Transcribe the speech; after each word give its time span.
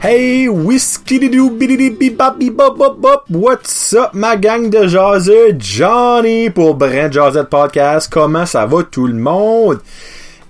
Hey, 0.00 0.46
whisky 0.46 1.18
doo 1.28 1.50
bop 1.50 2.38
bop 2.78 3.00
bop 3.00 3.24
What's 3.28 3.92
up, 3.94 4.14
ma 4.14 4.36
gang 4.36 4.70
de 4.70 4.86
jaseux? 4.86 5.56
Johnny 5.58 6.50
pour 6.50 6.76
Brand 6.76 7.12
Jazette 7.12 7.50
Podcast. 7.50 8.08
Comment 8.08 8.46
ça 8.46 8.64
va 8.64 8.84
tout 8.84 9.08
le 9.08 9.14
monde? 9.14 9.80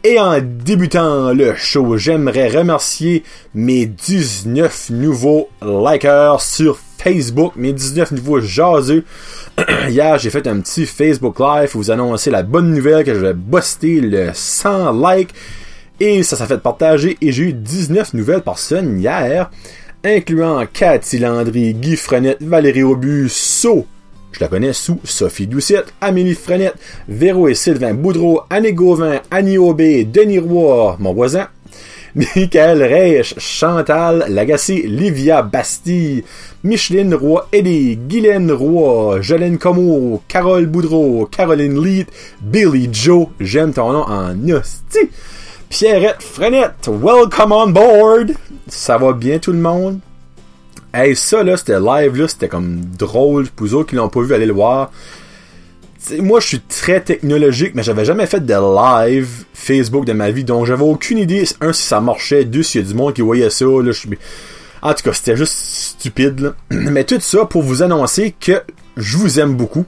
Et 0.04 0.20
en 0.20 0.38
débutant 0.42 1.32
le 1.32 1.54
show, 1.56 1.96
j'aimerais 1.96 2.48
remercier 2.48 3.24
mes 3.54 3.86
19 3.86 4.90
nouveaux 4.90 5.48
likers 5.62 6.42
sur 6.42 6.78
Facebook, 6.98 7.54
mes 7.56 7.72
19 7.72 8.12
nouveaux 8.12 8.40
jaseux. 8.40 9.04
Hier, 9.88 10.18
j'ai 10.18 10.28
fait 10.28 10.46
un 10.46 10.60
petit 10.60 10.84
Facebook 10.84 11.40
Live 11.40 11.70
vous 11.72 11.90
annoncez 11.90 12.30
la 12.30 12.42
bonne 12.42 12.74
nouvelle 12.74 13.02
que 13.02 13.14
je 13.14 13.20
vais 13.20 13.32
buster 13.32 14.02
le 14.02 14.30
100 14.34 14.92
likes 14.92 15.32
et 16.00 16.22
ça 16.22 16.36
s'est 16.36 16.46
fait 16.46 16.58
partager 16.58 17.16
et 17.20 17.32
j'ai 17.32 17.44
eu 17.44 17.52
19 17.52 18.14
nouvelles 18.14 18.42
personnes 18.42 19.00
hier, 19.00 19.50
incluant 20.04 20.64
Cathy 20.72 21.18
Landry, 21.18 21.74
Guy 21.74 21.96
Frenette, 21.96 22.42
Valérie 22.42 22.82
Aubu, 22.82 23.28
So, 23.28 23.86
je 24.32 24.40
la 24.40 24.48
connais 24.48 24.72
sous 24.72 25.00
Sophie 25.04 25.46
Doucette, 25.46 25.92
Amélie 26.00 26.34
Frenette, 26.34 26.76
Véro 27.08 27.48
et 27.48 27.54
Sylvain 27.54 27.94
Boudreau, 27.94 28.42
Annie 28.50 28.72
Gauvin, 28.72 29.20
Annie 29.30 29.58
Aubé, 29.58 30.04
Denis 30.04 30.38
Roy, 30.38 30.96
mon 31.00 31.14
voisin, 31.14 31.48
Michael 32.14 32.82
Reich, 32.82 33.34
Chantal 33.38 34.26
Lagacé, 34.28 34.82
Livia 34.86 35.42
Bastille, 35.42 36.24
Micheline 36.62 37.14
Roy 37.14 37.42
Eddy, 37.52 37.96
Guylaine 37.96 38.52
Roy, 38.52 39.20
Jolene 39.22 39.58
Como, 39.58 40.22
Carole 40.28 40.66
Boudreau, 40.66 41.26
Caroline 41.26 41.82
Leet, 41.82 42.06
Billy 42.40 42.88
Joe, 42.92 43.28
j'aime 43.40 43.72
ton 43.72 43.92
nom 43.92 44.04
en 44.08 44.34
hostie. 44.50 45.10
Pierrette 45.68 46.22
Frenette, 46.22 46.88
welcome 46.88 47.52
on 47.52 47.68
board! 47.68 48.32
Ça 48.68 48.96
va 48.96 49.12
bien 49.12 49.38
tout 49.38 49.52
le 49.52 49.58
monde? 49.58 50.00
Hey, 50.94 51.14
ça 51.14 51.42
là, 51.42 51.58
c'était 51.58 51.78
live 51.78 52.16
là, 52.16 52.26
c'était 52.26 52.48
comme 52.48 52.80
drôle. 52.98 53.48
Pour 53.48 53.72
autres 53.74 53.90
qui 53.90 53.96
l'ont 53.96 54.08
pas 54.08 54.22
vu, 54.22 54.32
allez 54.32 54.46
le 54.46 54.54
voir. 54.54 54.90
Moi, 56.20 56.40
je 56.40 56.46
suis 56.46 56.60
très 56.60 57.02
technologique, 57.02 57.74
mais 57.74 57.82
j'avais 57.82 58.06
jamais 58.06 58.24
fait 58.24 58.40
de 58.40 58.54
live 58.54 59.44
Facebook 59.52 60.06
de 60.06 60.14
ma 60.14 60.30
vie, 60.30 60.42
donc 60.44 60.64
j'avais 60.64 60.84
aucune 60.84 61.18
idée, 61.18 61.44
un, 61.60 61.74
si 61.74 61.82
ça 61.82 62.00
marchait, 62.00 62.46
deux, 62.46 62.62
s'il 62.62 62.80
y 62.80 62.84
a 62.84 62.88
du 62.88 62.94
monde 62.94 63.12
qui 63.12 63.20
voyait 63.20 63.50
ça, 63.50 63.66
là, 63.66 63.92
En 64.80 64.94
tout 64.94 65.02
cas, 65.02 65.12
c'était 65.12 65.36
juste 65.36 65.52
stupide. 65.52 66.54
Mais 66.70 67.04
tout 67.04 67.20
ça 67.20 67.44
pour 67.44 67.62
vous 67.62 67.82
annoncer 67.82 68.34
que 68.40 68.62
je 68.96 69.18
vous 69.18 69.38
aime 69.38 69.54
beaucoup 69.54 69.84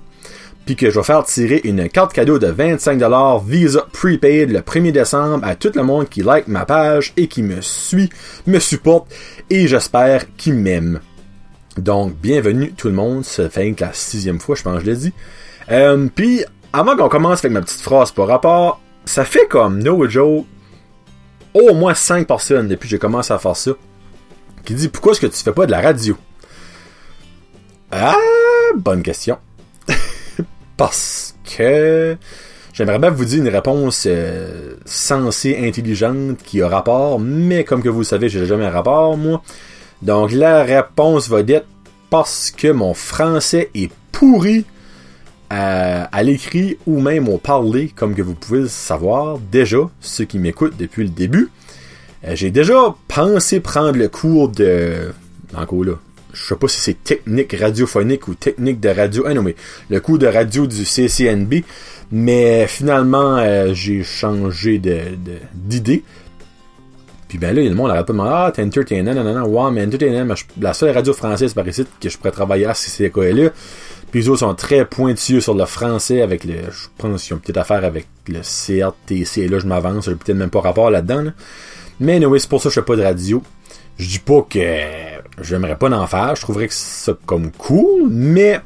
puis 0.71 0.77
que 0.77 0.89
je 0.89 1.01
vais 1.01 1.05
faire 1.05 1.25
tirer 1.25 1.61
une 1.65 1.89
carte 1.89 2.13
cadeau 2.13 2.39
de 2.39 2.47
25$ 2.47 3.45
Visa 3.45 3.89
Prepaid 3.93 4.53
le 4.53 4.61
1er 4.61 4.93
décembre 4.93 5.45
à 5.45 5.57
tout 5.57 5.73
le 5.75 5.83
monde 5.83 6.09
qui 6.09 6.23
like 6.23 6.47
ma 6.47 6.65
page 6.65 7.13
et 7.17 7.27
qui 7.27 7.43
me 7.43 7.61
suit, 7.61 8.09
me 8.47 8.61
supporte 8.61 9.13
et 9.51 9.67
j'espère 9.67 10.33
qu'il 10.37 10.55
m'aime. 10.55 11.01
Donc, 11.77 12.15
bienvenue 12.15 12.73
tout 12.73 12.87
le 12.87 12.95
monde, 12.95 13.25
ça 13.25 13.51
fait 13.51 13.75
la 13.81 13.93
sixième 13.93 14.39
fois, 14.39 14.55
je 14.55 14.63
pense 14.63 14.79
que 14.79 14.85
je 14.85 14.91
l'ai 14.93 14.97
dit. 14.97 15.13
Euh, 15.73 16.07
puis, 16.15 16.45
avant 16.73 16.97
qu'on 16.97 17.09
commence 17.09 17.41
avec 17.41 17.51
ma 17.51 17.63
petite 17.63 17.81
phrase 17.81 18.13
par 18.13 18.29
rapport, 18.29 18.81
ça 19.05 19.25
fait 19.25 19.49
comme 19.49 19.83
No 19.83 20.09
Joe 20.09 20.45
au 21.53 21.75
moins 21.75 21.95
5 21.95 22.29
personnes 22.29 22.69
depuis 22.69 22.87
que 22.87 22.91
j'ai 22.91 23.01
commencé 23.01 23.33
à 23.33 23.41
faire 23.41 23.57
ça 23.57 23.73
qui 24.65 24.75
dit 24.75 24.87
pourquoi 24.87 25.15
est-ce 25.15 25.21
que 25.21 25.27
tu 25.27 25.43
fais 25.43 25.53
pas 25.53 25.67
de 25.67 25.73
la 25.73 25.81
radio? 25.81 26.17
Ah, 27.91 28.15
bonne 28.77 29.03
question 29.03 29.37
parce 30.81 31.35
que 31.45 32.17
j'aimerais 32.73 32.99
bien 32.99 33.11
vous 33.11 33.27
dire 33.27 33.41
une 33.41 33.51
réponse 33.51 34.05
euh, 34.07 34.77
sensée, 34.87 35.59
intelligente, 35.63 36.39
qui 36.43 36.63
a 36.63 36.69
rapport, 36.69 37.21
mais 37.21 37.65
comme 37.65 37.83
que 37.83 37.91
vous 37.91 37.99
le 37.99 38.05
savez, 38.05 38.31
j'ai 38.31 38.47
jamais 38.47 38.65
un 38.65 38.71
rapport, 38.71 39.19
moi. 39.19 39.43
Donc 40.01 40.33
la 40.33 40.63
réponse 40.63 41.29
va 41.29 41.41
être 41.41 41.67
parce 42.09 42.51
que 42.51 42.69
mon 42.69 42.95
français 42.95 43.69
est 43.75 43.93
pourri 44.11 44.65
à, 45.51 46.23
l'écrit 46.23 46.79
ou 46.87 46.99
même 47.03 47.29
au 47.29 47.37
parler, 47.37 47.93
comme 47.95 48.15
que 48.15 48.23
vous 48.23 48.35
pouvez 48.35 48.61
le 48.61 48.69
savoir 48.69 49.39
déjà, 49.53 49.81
ceux 50.01 50.25
qui 50.25 50.39
m'écoutent 50.39 50.79
depuis 50.79 51.03
le 51.03 51.11
début. 51.11 51.51
Euh, 52.25 52.35
j'ai 52.35 52.51
déjà 52.51 52.95
pensé 53.07 53.61
prendre 53.61 53.99
le 53.99 54.09
cours 54.09 54.49
de... 54.49 55.13
Encore 55.55 55.85
là, 55.85 55.93
je 56.33 56.45
sais 56.45 56.57
pas 56.57 56.69
si 56.69 56.81
c'est 56.81 57.03
technique 57.03 57.55
radiophonique 57.59 58.29
ou 58.29 58.35
technique 58.35 58.81
de 58.81 58.89
radio. 58.89 59.25
Ah 59.27 59.35
non, 59.35 59.43
mais 59.43 59.55
le 59.89 60.01
coup 60.01 60.19
de 60.19 60.27
radio 60.27 60.67
du 60.67 60.85
CCNB. 60.85 61.65
Mais 62.13 62.67
finalement, 62.67 63.37
euh, 63.37 63.73
j'ai 63.73 64.03
changé 64.03 64.81
d'idée. 65.55 66.03
Puis 67.29 67.39
ben 67.39 67.55
là, 67.55 67.63
le 67.63 67.73
monde 67.73 67.91
arrête 67.91 68.07
pas 68.07 68.13
de 68.13 68.19
demander 68.19 68.35
Ah, 68.35 68.53
t'es 68.53 68.65
entertainant, 68.65 69.15
non, 69.15 69.23
non, 69.23 69.35
non, 69.35 69.47
ouais, 69.47 69.71
mais 69.71 69.87
entertainant, 69.87 70.35
la 70.61 70.75
seule 70.75 70.93
radio 70.93 71.13
française 71.13 71.55
par 71.55 71.69
ici 71.69 71.87
que 72.01 72.09
je 72.09 72.19
pourrais 72.19 72.33
travailler 72.33 72.67
à, 72.67 72.75
c'est 72.75 72.91
ces 72.91 73.33
là 73.33 73.51
Puis 74.11 74.23
les 74.23 74.29
autres 74.29 74.41
sont 74.41 74.55
très 74.57 74.85
pointilleux 74.85 75.41
sur 75.41 75.55
le 75.55 75.65
français 75.65 76.23
avec 76.23 76.43
le. 76.43 76.55
Je 76.55 76.89
pense 76.99 77.23
qu'ils 77.23 77.37
ont 77.37 77.39
peut-être 77.39 77.59
affaire 77.59 77.85
avec 77.85 78.09
le 78.27 78.41
CRTC. 78.41 79.43
Et 79.43 79.49
là, 79.49 79.61
je 79.61 79.67
m'avance, 79.69 80.07
j'ai 80.07 80.17
peut-être 80.17 80.37
même 80.37 80.51
pas 80.51 80.61
rapport 80.61 80.91
là-dedans. 80.91 81.31
Mais 82.01 82.17
anyway, 82.17 82.41
c'est 82.41 82.49
pour 82.51 82.61
ça 82.61 82.69
que 82.69 82.75
je 82.75 82.81
fais 82.81 82.87
pas 82.87 82.97
de 82.97 83.03
radio. 83.03 83.41
Je 83.97 84.09
dis 84.09 84.19
pas 84.19 84.45
que 84.51 85.20
j'aimerais 85.43 85.77
pas 85.77 85.89
d'en 85.89 86.07
faire, 86.07 86.35
je 86.37 86.41
trouverais 86.41 86.69
que 86.69 86.75
c'est 86.75 87.19
comme 87.27 87.51
cool, 87.53 88.09
mais 88.11 88.61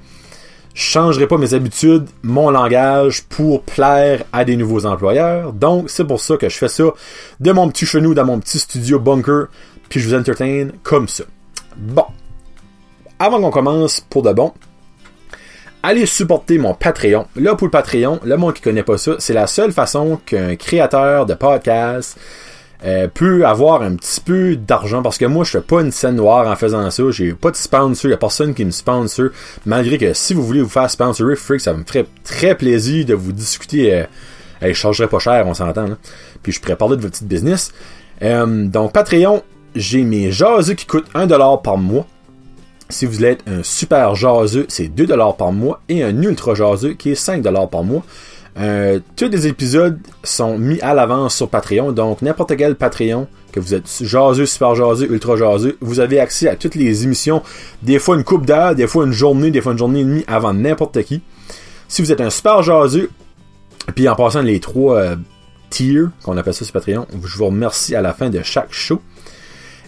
je 0.75 0.83
changerai 0.83 1.29
pas 1.29 1.39
mes 1.39 1.55
habitudes, 1.55 2.07
mon 2.23 2.51
langage 2.51 3.23
pour 3.25 3.63
plaire 3.63 4.25
à 4.33 4.45
des 4.45 4.57
nouveaux 4.57 4.87
employeurs. 4.87 5.53
Donc, 5.53 5.89
c'est 5.89 6.05
pour 6.05 6.21
ça 6.21 6.37
que 6.37 6.49
je 6.49 6.57
fais 6.57 6.69
ça 6.69 6.85
de 7.41 7.53
mon 7.53 7.69
petit 7.69 7.87
chenou 7.87 8.13
dans 8.13 8.25
mon 8.25 8.41
petit 8.41 8.59
studio 8.59 8.99
bunker, 8.99 9.47
puis 9.89 10.01
je 10.01 10.09
vous 10.09 10.15
entertain 10.15 10.69
comme 10.83 11.07
ça. 11.07 11.25
Bon. 11.77 12.07
Avant 13.21 13.41
qu'on 13.41 13.53
commence 13.53 14.01
pour 14.01 14.23
de 14.23 14.33
bon, 14.33 14.53
allez 15.85 16.07
supporter 16.07 16.59
mon 16.59 16.75
Patreon. 16.75 17.27
Là, 17.37 17.55
pour 17.55 17.69
le 17.69 17.71
Patreon, 17.71 18.19
le 18.25 18.37
monde 18.37 18.55
qui 18.55 18.63
connaît 18.63 18.83
pas 18.83 18.99
ça, 18.99 19.15
c'est 19.19 19.33
la 19.33 19.47
seule 19.47 19.71
façon 19.71 20.19
qu'un 20.27 20.57
créateur 20.57 21.27
de 21.27 21.35
podcast 21.35 22.19
euh, 22.85 23.09
peut 23.13 23.47
avoir 23.47 23.83
un 23.83 23.95
petit 23.97 24.21
peu 24.21 24.57
d'argent 24.57 25.03
parce 25.03 25.17
que 25.17 25.25
moi 25.25 25.45
je 25.45 25.53
fais 25.53 25.61
pas 25.61 25.81
une 25.81 25.93
scène 25.93 26.17
noire 26.17 26.47
en 26.47 26.57
faisant 26.57 26.91
ça, 26.91 27.03
j'ai 27.11 27.33
pas 27.33 27.51
de 27.51 27.57
sponsor, 27.57 28.11
y 28.11 28.15
a 28.15 28.19
personne 28.19 28.55
qui 28.55 28.65
me 28.65 28.71
sponsor, 28.71 29.29
malgré 29.65 29.97
que 29.97 30.13
si 30.13 30.35
vous 30.35 30.45
voulez 30.45 30.61
vous 30.61 30.69
faire 30.69 30.91
sponsorer 30.91 31.37
Freak, 31.37 31.61
ça 31.61 31.73
me 31.73 31.85
ferait 31.85 32.07
très 32.25 32.57
plaisir 32.57 33.07
de 33.07 33.15
vous 33.15 33.33
discuter, 33.33 33.95
euh, 33.95 34.05
je 34.63 34.73
chargerais 34.73 35.09
pas 35.09 35.19
cher, 35.19 35.45
on 35.47 35.55
s'entend, 35.55 35.97
puis 36.43 36.53
je 36.53 36.61
pourrais 36.61 36.77
parler 36.77 36.97
de 36.97 37.03
votre 37.03 37.15
petite 37.15 37.29
business. 37.29 37.73
Euh, 38.23 38.67
donc 38.67 38.93
Patreon, 38.93 39.43
j'ai 39.75 40.03
mes 40.03 40.31
jaseux 40.31 40.75
qui 40.75 40.87
coûtent 40.87 41.13
1$ 41.15 41.63
par 41.63 41.79
mois. 41.79 42.07
Si 42.91 43.07
vous 43.07 43.25
êtes 43.25 43.43
un 43.49 43.63
super 43.63 44.15
jaseux, 44.15 44.67
c'est 44.69 44.89
2$ 44.89 45.37
par 45.37 45.53
mois 45.53 45.81
et 45.89 46.03
un 46.03 46.23
ultra 46.23 46.55
jaseux 46.55 46.93
qui 46.93 47.11
est 47.11 47.21
5$ 47.21 47.71
par 47.71 47.83
mois. 47.83 48.05
Euh, 48.57 49.01
tous 49.17 49.29
les 49.29 49.47
épisodes 49.49 49.99
sont 50.23 50.59
mis 50.59 50.81
à 50.81 50.95
l'avance 50.95 51.35
sur 51.35 51.49
Patreon, 51.49 51.93
donc 51.93 52.23
n'importe 52.23 52.57
quel 52.57 52.77
Patreon, 52.77 53.27
que 53.53 53.59
vous 53.59 53.75
êtes 53.75 53.89
jaseux, 54.01 54.47
super 54.47 54.75
jaseux, 54.75 55.11
ultra 55.11 55.37
jaseux, 55.37 55.77
vous 55.81 55.99
avez 56.01 56.21
accès 56.21 56.49
à 56.49 56.55
toutes 56.55 56.77
les 56.77 57.03
émissions, 57.03 57.43
des 57.83 57.99
fois 57.99 58.17
une 58.17 58.25
coupe 58.25 58.47
d'heure, 58.47 58.75
des 58.75 58.87
fois 58.87 59.07
une 59.07 59.13
journée, 59.13 59.51
des 59.51 59.61
fois 59.61 59.73
une 59.73 59.79
journée 59.79 60.01
et 60.01 60.05
demie 60.05 60.25
avant 60.29 60.55
n'importe 60.55 61.03
qui. 61.03 61.21
Si 61.89 62.01
vous 62.01 62.13
êtes 62.13 62.21
un 62.21 62.31
super 62.31 62.63
jaseux, 62.63 63.11
puis 63.95 64.09
en 64.09 64.15
passant 64.15 64.43
les 64.43 64.61
trois 64.61 64.97
euh, 64.99 65.17
tiers, 65.71 66.11
qu'on 66.23 66.37
appelle 66.37 66.55
ça 66.55 66.65
sur 66.65 66.73
Patreon, 66.73 67.07
je 67.25 67.37
vous 67.37 67.47
remercie 67.47 67.97
à 67.97 68.03
la 68.03 68.13
fin 68.13 68.31
de 68.31 68.41
chaque 68.43 68.73
show. 68.73 69.01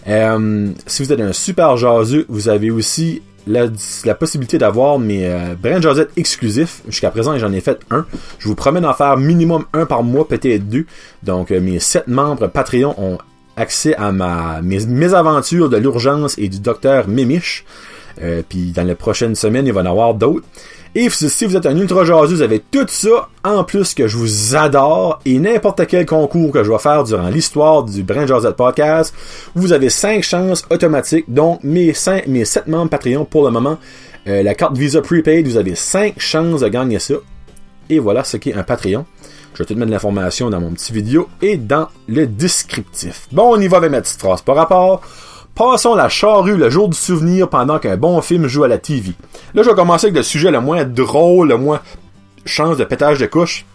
Euh, 0.07 0.69
si 0.85 1.03
vous 1.03 1.11
êtes 1.11 1.19
un 1.19 1.33
super 1.33 1.77
jaseux, 1.77 2.25
vous 2.29 2.49
avez 2.49 2.69
aussi 2.69 3.21
la, 3.47 4.15
possibilité 4.15 4.57
d'avoir 4.57 4.99
mes 4.99 5.27
euh, 5.27 5.55
Brand 5.61 5.81
Josette 5.81 6.11
exclusifs. 6.17 6.81
Jusqu'à 6.87 7.11
présent, 7.11 7.37
j'en 7.37 7.51
ai 7.51 7.61
fait 7.61 7.79
un. 7.89 8.05
Je 8.39 8.47
vous 8.47 8.55
promets 8.55 8.81
d'en 8.81 8.93
faire 8.93 9.17
minimum 9.17 9.65
un 9.73 9.85
par 9.85 10.03
mois, 10.03 10.27
peut-être 10.27 10.67
deux. 10.67 10.85
Donc, 11.23 11.51
euh, 11.51 11.59
mes 11.59 11.79
sept 11.79 12.07
membres 12.07 12.47
Patreon 12.47 12.93
ont 12.97 13.17
accès 13.55 13.95
à 13.95 14.11
ma, 14.11 14.61
mes, 14.61 15.13
aventures 15.13 15.69
de 15.69 15.77
l'urgence 15.77 16.37
et 16.37 16.47
du 16.47 16.59
docteur 16.59 17.07
Mimiche. 17.07 17.65
Euh, 18.21 18.41
puis 18.47 18.71
dans 18.71 18.83
les 18.83 18.95
prochaines 18.95 19.35
semaines, 19.35 19.67
il 19.67 19.73
va 19.73 19.81
y 19.81 19.87
en 19.87 19.91
avoir 19.91 20.13
d'autres. 20.13 20.45
Et 20.95 21.09
si 21.09 21.45
vous 21.45 21.55
êtes 21.55 21.65
un 21.65 21.77
ultra 21.77 22.05
jaseux, 22.05 22.35
vous 22.35 22.41
avez 22.41 22.59
tout 22.59 22.85
ça 22.87 23.29
en 23.43 23.63
plus 23.63 23.93
que 23.93 24.07
je 24.07 24.17
vous 24.17 24.55
adore 24.55 25.19
et 25.25 25.37
n'importe 25.39 25.85
quel 25.87 26.05
concours 26.05 26.51
que 26.51 26.63
je 26.63 26.71
vais 26.71 26.77
faire 26.79 27.03
durant 27.03 27.29
l'histoire 27.29 27.83
du 27.83 28.03
Brand 28.03 28.27
Josette 28.27 28.55
Podcast, 28.55 29.13
vous 29.55 29.73
avez 29.73 29.89
5 29.89 30.23
chances 30.23 30.63
automatiques. 30.69 31.25
Donc 31.27 31.63
mes 31.63 31.93
5, 31.93 32.27
mes 32.27 32.45
7 32.45 32.67
membres 32.67 32.89
Patreon 32.89 33.25
pour 33.25 33.45
le 33.45 33.51
moment, 33.51 33.77
euh, 34.27 34.43
la 34.43 34.55
carte 34.55 34.77
Visa 34.77 35.01
Prepaid, 35.01 35.47
vous 35.47 35.57
avez 35.57 35.75
5 35.75 36.15
chances 36.17 36.61
de 36.61 36.67
gagner 36.67 36.99
ça. 36.99 37.15
Et 37.89 37.99
voilà 37.99 38.23
ce 38.23 38.37
qui 38.37 38.49
est 38.49 38.55
un 38.55 38.63
Patreon. 38.63 39.05
Je 39.53 39.63
vais 39.63 39.65
tout 39.65 39.75
mettre 39.75 39.91
l'information 39.91 40.49
dans 40.49 40.59
mon 40.59 40.71
petit 40.71 40.93
vidéo 40.93 41.29
et 41.41 41.57
dans 41.57 41.87
le 42.07 42.27
descriptif. 42.27 43.27
Bon, 43.31 43.55
on 43.55 43.59
y 43.59 43.67
va 43.67 43.77
avec 43.77 43.89
ma 43.91 44.01
petite 44.01 44.19
phrase 44.19 44.41
par 44.41 44.55
rapport. 44.55 45.01
Passons 45.57 45.95
la 45.95 46.07
charrue 46.07 46.55
le 46.55 46.69
jour 46.69 46.87
du 46.87 46.95
souvenir 46.95 47.49
pendant 47.49 47.79
qu'un 47.79 47.97
bon 47.97 48.21
film 48.21 48.45
joue 48.45 48.63
à 48.63 48.67
la 48.67 48.77
TV. 48.77 49.13
Là, 49.55 49.63
je 49.63 49.69
vais 49.69 49.75
commencer 49.75 50.05
avec 50.05 50.15
le 50.15 50.21
sujet 50.21 50.51
le 50.51 50.59
moins 50.59 50.83
drôle, 50.83 51.47
le 51.47 51.57
moins 51.57 51.81
chance 52.45 52.77
de 52.77 52.83
pétage 52.83 53.17
de 53.17 53.25
couche. 53.25 53.65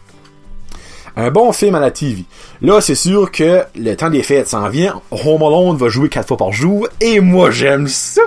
Un 1.16 1.32
bon 1.32 1.50
film 1.50 1.74
à 1.74 1.80
la 1.80 1.90
TV. 1.90 2.24
Là, 2.60 2.80
c'est 2.80 2.94
sûr 2.94 3.32
que 3.32 3.64
le 3.74 3.94
temps 3.96 4.10
des 4.10 4.22
fêtes 4.22 4.46
s'en 4.46 4.68
vient. 4.68 5.02
Home 5.10 5.76
va 5.76 5.88
jouer 5.88 6.08
quatre 6.08 6.28
fois 6.28 6.36
par 6.36 6.52
jour. 6.52 6.86
Et 7.00 7.18
moi, 7.18 7.50
j'aime 7.50 7.88
ça. 7.88 8.22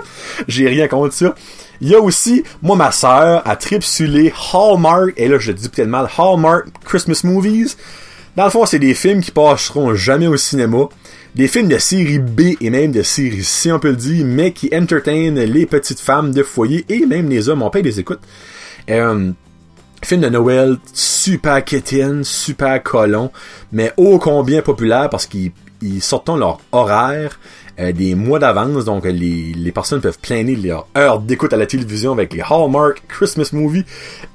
J'ai 0.49 0.67
rien 0.67 0.89
contre 0.89 1.13
ça. 1.13 1.33
Il 1.79 1.87
y 1.87 1.95
a 1.95 2.01
aussi, 2.01 2.43
moi, 2.61 2.75
ma 2.75 2.91
sœur, 2.91 3.41
a 3.45 3.55
trip 3.55 3.85
sur 3.85 4.09
les 4.09 4.33
Hallmark, 4.53 5.13
et 5.15 5.29
là, 5.29 5.37
je 5.39 5.53
dis 5.53 5.69
peut-être 5.69 5.87
mal, 5.87 6.09
Hallmark 6.17 6.65
Christmas 6.83 7.21
Movies. 7.23 7.77
Dans 8.35 8.45
le 8.45 8.49
fond, 8.49 8.65
c'est 8.65 8.79
des 8.79 8.93
films 8.93 9.21
qui 9.21 9.31
passeront 9.31 9.95
jamais 9.95 10.27
au 10.27 10.35
cinéma. 10.35 10.89
Des 11.35 11.47
films 11.47 11.69
de 11.69 11.77
série 11.77 12.19
B 12.19 12.55
et 12.59 12.69
même 12.69 12.91
de 12.91 13.01
série 13.01 13.43
C, 13.43 13.71
on 13.71 13.79
peut 13.79 13.89
le 13.89 13.95
dire, 13.95 14.25
mais 14.25 14.51
qui 14.51 14.69
entertainent 14.73 15.39
les 15.39 15.65
petites 15.65 15.99
femmes 15.99 16.31
de 16.31 16.43
foyer 16.43 16.85
et 16.89 17.05
même 17.05 17.29
les 17.29 17.47
hommes. 17.47 17.61
On 17.61 17.69
paye 17.69 17.83
des 17.83 17.99
écoutes. 17.99 18.21
Euh, 18.89 19.31
film 20.03 20.21
de 20.21 20.29
Noël 20.29 20.77
super 20.93 21.63
quétaine, 21.63 22.23
super 22.23 22.81
colon, 22.83 23.31
mais 23.71 23.93
ô 23.97 24.19
combien 24.19 24.61
populaire 24.61 25.09
parce 25.09 25.27
qu'ils 25.85 26.01
sortent 26.01 26.29
leur 26.29 26.59
horaire 26.71 27.39
euh, 27.79 27.91
des 27.91 28.15
mois 28.15 28.39
d'avance, 28.39 28.85
donc 28.85 29.05
les, 29.05 29.53
les 29.53 29.71
personnes 29.71 30.01
peuvent 30.01 30.19
planer 30.19 30.55
leur 30.55 30.87
heure 30.97 31.19
d'écoute 31.19 31.51
à 31.53 31.57
la 31.57 31.65
télévision 31.65 32.13
avec 32.13 32.33
les 32.33 32.41
Hallmark 32.41 33.03
Christmas 33.07 33.49
Movie, 33.51 33.83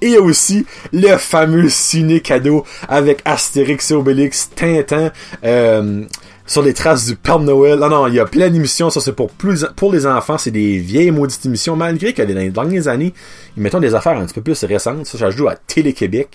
et 0.02 0.18
aussi 0.18 0.66
le 0.92 1.16
fameux 1.16 1.68
ciné 1.68 2.20
cadeau 2.20 2.64
avec 2.88 3.22
Astérix 3.24 3.90
et 3.90 3.94
Obélix, 3.94 4.50
Tintin, 4.54 5.10
euh, 5.44 6.02
sur 6.46 6.62
les 6.62 6.74
traces 6.74 7.06
du 7.06 7.16
Père 7.16 7.38
Noël. 7.38 7.78
Non, 7.78 7.88
non, 7.88 8.06
il 8.08 8.14
y 8.14 8.20
a 8.20 8.26
plein 8.26 8.50
d'émissions, 8.50 8.90
ça 8.90 9.00
c'est 9.00 9.14
pour 9.14 9.30
plus 9.30 9.66
pour 9.76 9.92
les 9.92 10.06
enfants, 10.06 10.36
c'est 10.36 10.50
des 10.50 10.78
vieilles 10.78 11.10
maudites 11.10 11.46
émissions, 11.46 11.76
malgré 11.76 12.12
que 12.12 12.22
dans 12.22 12.34
les 12.34 12.50
dernières 12.50 12.88
années, 12.88 13.14
ils 13.56 13.62
mettent 13.62 13.76
des 13.76 13.94
affaires 13.94 14.18
un 14.18 14.26
petit 14.26 14.34
peu 14.34 14.42
plus 14.42 14.62
récentes, 14.64 15.06
ça, 15.06 15.16
ça 15.16 15.30
joue 15.30 15.48
à 15.48 15.54
Télé-Québec. 15.54 16.28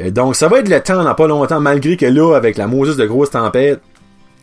Euh, 0.00 0.10
donc 0.10 0.36
ça 0.36 0.48
va 0.48 0.58
être 0.58 0.68
le 0.68 0.80
temps 0.80 1.04
dans 1.04 1.14
pas 1.14 1.26
longtemps, 1.28 1.60
malgré 1.60 1.96
que 1.96 2.06
là, 2.06 2.34
avec 2.34 2.56
la 2.56 2.66
Moses 2.66 2.96
de 2.96 3.06
grosse 3.06 3.30
tempête, 3.30 3.80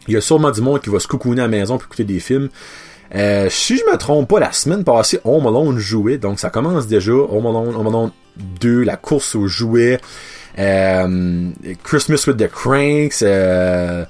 il 0.09 0.13
y 0.13 0.17
a 0.17 0.21
sûrement 0.21 0.51
du 0.51 0.61
monde 0.61 0.81
qui 0.81 0.89
va 0.89 0.99
se 0.99 1.07
coucouner 1.07 1.41
à 1.41 1.45
la 1.45 1.49
maison 1.49 1.77
pour 1.77 1.85
écouter 1.85 2.03
des 2.03 2.19
films. 2.19 2.49
Euh, 3.15 3.47
si 3.49 3.77
je 3.77 3.83
me 3.91 3.97
trompe 3.97 4.27
pas, 4.27 4.39
la 4.39 4.51
semaine 4.51 4.83
passée, 4.83 5.19
Home 5.23 5.47
Alone 5.47 5.77
jouait, 5.77 6.17
donc 6.17 6.39
ça 6.39 6.49
commence 6.49 6.87
déjà. 6.87 7.13
Home 7.13 7.45
Alone, 7.45 7.75
Home 7.75 7.87
Alone 7.87 8.11
2, 8.59 8.83
la 8.83 8.97
course 8.97 9.35
aux 9.35 9.47
jouets, 9.47 9.99
euh, 10.57 11.49
Christmas 11.83 12.23
with 12.27 12.37
the 12.37 12.47
Cranks, 12.47 13.21
euh, 13.21 14.05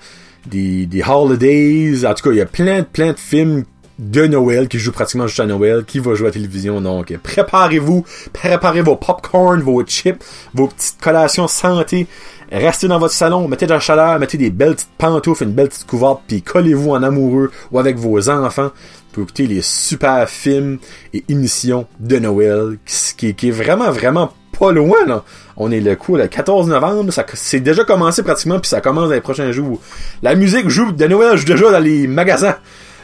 des, 0.46 0.86
des 0.86 1.04
Holidays, 1.04 2.06
en 2.06 2.14
tout 2.14 2.24
cas, 2.24 2.32
il 2.32 2.38
y 2.38 2.42
a 2.42 2.46
plein, 2.46 2.84
plein 2.84 3.12
de 3.12 3.20
films 3.20 3.64
de 4.00 4.26
Noël 4.26 4.70
qui 4.70 4.80
jouent 4.80 4.94
pratiquement 4.94 5.28
juste 5.28 5.42
à 5.42 5.46
Noël, 5.46 5.84
qui 5.86 6.00
va 6.00 6.16
jouer 6.16 6.28
à 6.28 6.30
la 6.30 6.34
télévision. 6.34 6.80
Donc, 6.80 7.16
préparez-vous, 7.18 8.06
préparez 8.32 8.82
vos 8.82 8.96
popcorn, 8.96 9.62
vos 9.62 9.84
chips, 9.86 10.24
vos 10.54 10.68
petites 10.68 11.00
collations 11.02 11.48
santé 11.50 12.08
Restez 12.52 12.88
dans 12.88 12.98
votre 12.98 13.14
salon, 13.14 13.48
mettez 13.48 13.68
de 13.68 13.74
la 13.74 13.80
chaleur, 13.80 14.18
mettez 14.18 14.38
des 14.38 14.50
belles 14.50 14.74
petites 14.74 14.90
pantoufles, 14.98 15.44
une 15.44 15.52
belle 15.52 15.70
petite 15.70 15.86
couverte, 15.86 16.22
puis 16.28 16.42
collez-vous 16.42 16.92
en 16.92 17.04
amoureux 17.04 17.52
ou 17.72 17.78
avec 17.78 17.98
vos 17.98 18.28
enfants 18.30 18.72
pour 19.12 19.24
écouter 19.24 19.46
les 19.46 19.62
super 19.62 20.28
films 20.28 20.80
et 21.14 21.24
émissions 21.30 21.86
de 22.00 22.18
Noël, 22.18 22.78
qui, 22.86 23.36
qui 23.36 23.50
est 23.50 23.52
vraiment, 23.52 23.92
vraiment 23.92 24.34
pas 24.58 24.72
loin, 24.72 25.06
là. 25.06 25.24
On 25.58 25.72
est 25.72 25.80
le 25.80 25.96
coup, 25.96 26.16
le 26.16 26.28
14 26.28 26.70
novembre, 26.70 27.14
c'est 27.34 27.60
déjà 27.60 27.84
commencé 27.84 28.24
pratiquement, 28.24 28.60
puis 28.60 28.70
ça 28.70 28.82
commence 28.82 29.10
dans 29.10 29.16
les 29.16 29.22
prochains 29.22 29.52
jours. 29.52 29.80
La 30.24 30.36
musique 30.36 30.70
joue 30.70 30.92
de 30.92 31.06
Noël 31.06 31.38
joue 31.38 31.46
déjà 31.46 31.72
dans 31.72 31.80
les 31.80 32.08
magasins. 32.08 32.56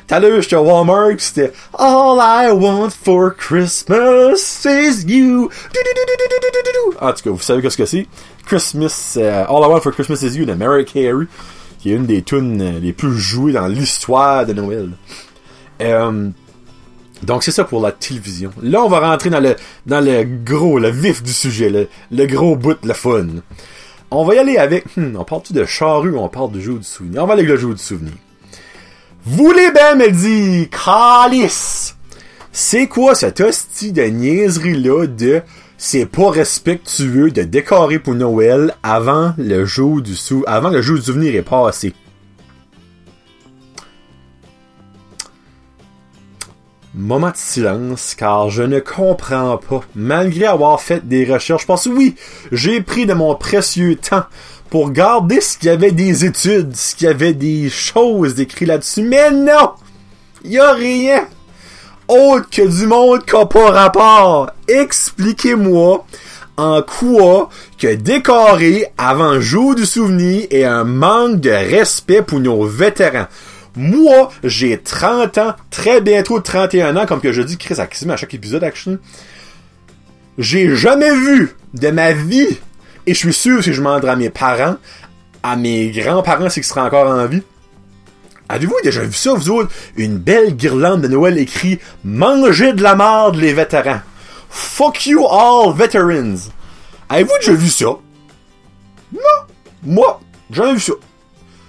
L'heure, 0.10 0.42
j'étais 0.42 0.56
à 0.56 0.62
Walmart, 0.62 1.16
c'était 1.18 1.52
All 1.78 2.18
I 2.19 2.52
want 2.52 2.92
for 2.92 3.36
Christmas 3.36 4.66
is 4.66 5.04
you. 5.07 5.50
En 7.02 7.12
tout 7.12 7.24
cas, 7.24 7.30
vous 7.31 7.40
savez 7.40 7.68
ce 7.69 7.78
que 7.78 7.86
c'est? 7.86 8.07
Christmas, 8.46 9.18
uh, 9.18 9.46
All 9.50 9.63
I 9.63 9.68
Want 9.68 9.81
for 9.81 9.92
Christmas 9.92 10.22
Is 10.22 10.38
You 10.38 10.46
de 10.46 10.54
Mary 10.54 10.86
Carey, 10.86 11.25
qui 11.80 11.92
est 11.92 11.96
une 11.96 12.06
des 12.06 12.22
tunes 12.22 12.62
euh, 12.62 12.80
les 12.80 12.94
plus 12.94 13.18
jouées 13.18 13.54
dans 13.54 13.68
l'histoire 13.68 14.46
de 14.46 14.54
Noël. 14.54 14.92
Euh, 15.81 16.30
donc 17.24 17.44
c'est 17.44 17.51
ça 17.51 17.63
pour 17.63 17.81
la 17.81 17.92
télévision. 17.92 18.51
Là, 18.62 18.84
on 18.84 18.88
va 18.88 19.00
rentrer 19.00 19.31
dans 19.31 19.40
le 19.40 19.56
dans 19.88 20.00
le 20.00 20.24
gros, 20.24 20.78
le 20.78 20.90
vif 20.90 21.24
du 21.24 21.34
sujet, 21.34 21.69
le, 21.69 21.88
le 22.12 22.25
gros 22.28 22.56
bout, 22.56 22.78
le 22.84 22.94
fun. 22.94 23.28
On 24.12 24.24
va 24.24 24.36
y 24.36 24.38
aller 24.38 24.58
avec. 24.58 24.86
Hmm, 24.96 25.16
on 25.18 25.24
parle-tu 25.24 25.54
de 25.54 25.66
charrue 25.66 26.12
ou 26.12 26.19
on 26.19 26.30
parle 26.30 26.51
de 26.51 26.60
jeu 26.60 26.75
du 26.75 26.84
souvenir? 26.84 27.24
On 27.24 27.25
va 27.25 27.34
aller 27.34 27.42
avec 27.42 27.56
le 27.56 27.58
jeu 27.58 27.74
du 27.74 27.81
souvenir. 27.81 28.13
Vous 29.27 29.51
les 29.51 29.72
bien 29.72 29.95
me 29.95 30.12
dit, 30.12 30.69
calice! 30.69 31.95
C'est 32.51 32.86
quoi 32.86 33.16
cette 33.16 33.42
hostie 33.42 33.92
de 33.92 34.04
niaiserie-là 34.04 35.07
de 35.07 35.42
c'est 35.80 36.06
pas 36.06 36.30
respectueux 36.30 37.31
de 37.31 37.42
décorer 37.42 37.98
pour 37.98 38.13
Noël 38.13 38.75
avant 38.83 39.33
le 39.39 39.66
jour 39.66 40.04
du 40.04 40.16
sou 40.16 40.44
avant 40.45 40.69
le 40.69 40.83
jour 40.83 40.98
du 40.98 41.01
souvenir 41.01 41.33
est 41.33 41.42
passé? 41.42 41.95
Moment 46.94 47.31
de 47.31 47.36
silence, 47.36 48.13
car 48.13 48.51
je 48.51 48.62
ne 48.62 48.80
comprends 48.80 49.57
pas, 49.57 49.81
malgré 49.95 50.45
avoir 50.45 50.80
fait 50.80 51.06
des 51.06 51.25
recherches, 51.25 51.66
parce 51.66 51.86
que 51.86 51.89
oui, 51.89 52.16
j'ai 52.51 52.80
pris 52.80 53.07
de 53.07 53.13
mon 53.13 53.33
précieux 53.36 53.95
temps 53.95 54.25
pour 54.75 54.92
garder 54.92 55.39
ce 55.39 55.57
qu'il 55.57 55.69
y 55.69 55.72
avait 55.72 55.94
des 55.94 56.25
études, 56.25 56.75
ce 56.75 56.95
qu'il 56.95 57.07
y 57.07 57.10
avait 57.10 57.33
des 57.33 57.69
choses 57.69 58.42
écrites 58.42 58.68
là-dessus, 58.68 59.04
mais 59.04 59.31
non! 59.31 59.72
Y 60.44 60.57
a 60.57 60.74
rien! 60.74 61.27
autre 62.10 62.50
que 62.50 62.68
du 62.68 62.86
monde 62.86 63.24
qui 63.24 63.38
n'a 63.38 63.45
pas 63.45 63.72
rapport. 63.72 64.51
Expliquez-moi 64.68 66.06
en 66.57 66.81
quoi 66.81 67.50
que 67.80 67.95
décorer 67.95 68.88
avant 68.98 69.39
jour 69.39 69.75
du 69.75 69.86
souvenir 69.86 70.45
est 70.50 70.66
un 70.66 70.83
manque 70.83 71.39
de 71.39 71.51
respect 71.51 72.22
pour 72.22 72.42
nos 72.42 72.66
vétérans. 72.66 73.27
Moi, 73.77 74.30
j'ai 74.44 74.77
30 74.77 75.38
ans, 75.38 75.54
très 75.72 76.01
bientôt 76.01 76.42
31 76.42 76.98
ans, 76.98 77.06
comme 77.06 77.22
que 77.22 77.31
je 77.31 77.42
dis 77.42 77.57
Chris 77.57 77.75
à 77.80 78.18
chaque 78.18 78.33
épisode 78.33 78.66
action. 78.66 79.00
J'ai 80.38 80.75
jamais 80.75 81.16
vu 81.16 81.56
de 81.74 81.92
ma 81.92 82.12
vie, 82.12 82.57
et 83.07 83.13
je 83.13 83.19
suis 83.19 83.34
sûr 83.34 83.63
si 83.63 83.74
je 83.74 83.81
m'en 83.81 83.96
à 83.96 84.16
mes 84.16 84.30
parents, 84.30 84.78
à 85.44 85.56
mes 85.56 85.90
grands-parents 85.92 86.50
s'ils 86.50 86.63
seraient 86.63 86.81
encore 86.81 87.07
en 87.07 87.25
vie, 87.25 87.44
Avez-vous 88.48 88.75
déjà 88.84 89.02
vu 89.02 89.13
ça, 89.13 89.34
vous 89.34 89.50
autres? 89.50 89.72
Une 89.98 90.18
belle 90.18 90.56
guirlande 90.56 91.02
de 91.02 91.07
Noël 91.07 91.38
écrit 91.39 91.80
Mangez 92.03 92.74
de 92.74 92.84
la 92.84 92.96
marde, 92.96 93.38
les 93.38 93.53
vétérans. 93.53 94.01
Fuck 94.50 95.08
you 95.08 95.25
all 95.27 95.74
veterans. 95.74 96.51
Avez-vous 97.10 97.38
déjà 97.39 97.53
vu 97.53 97.70
ça? 97.70 97.86
Non. 97.86 99.20
Moi, 99.84 100.22
j'en 100.51 100.68
ai 100.68 100.74
vu 100.74 100.80
ça. 100.80 100.94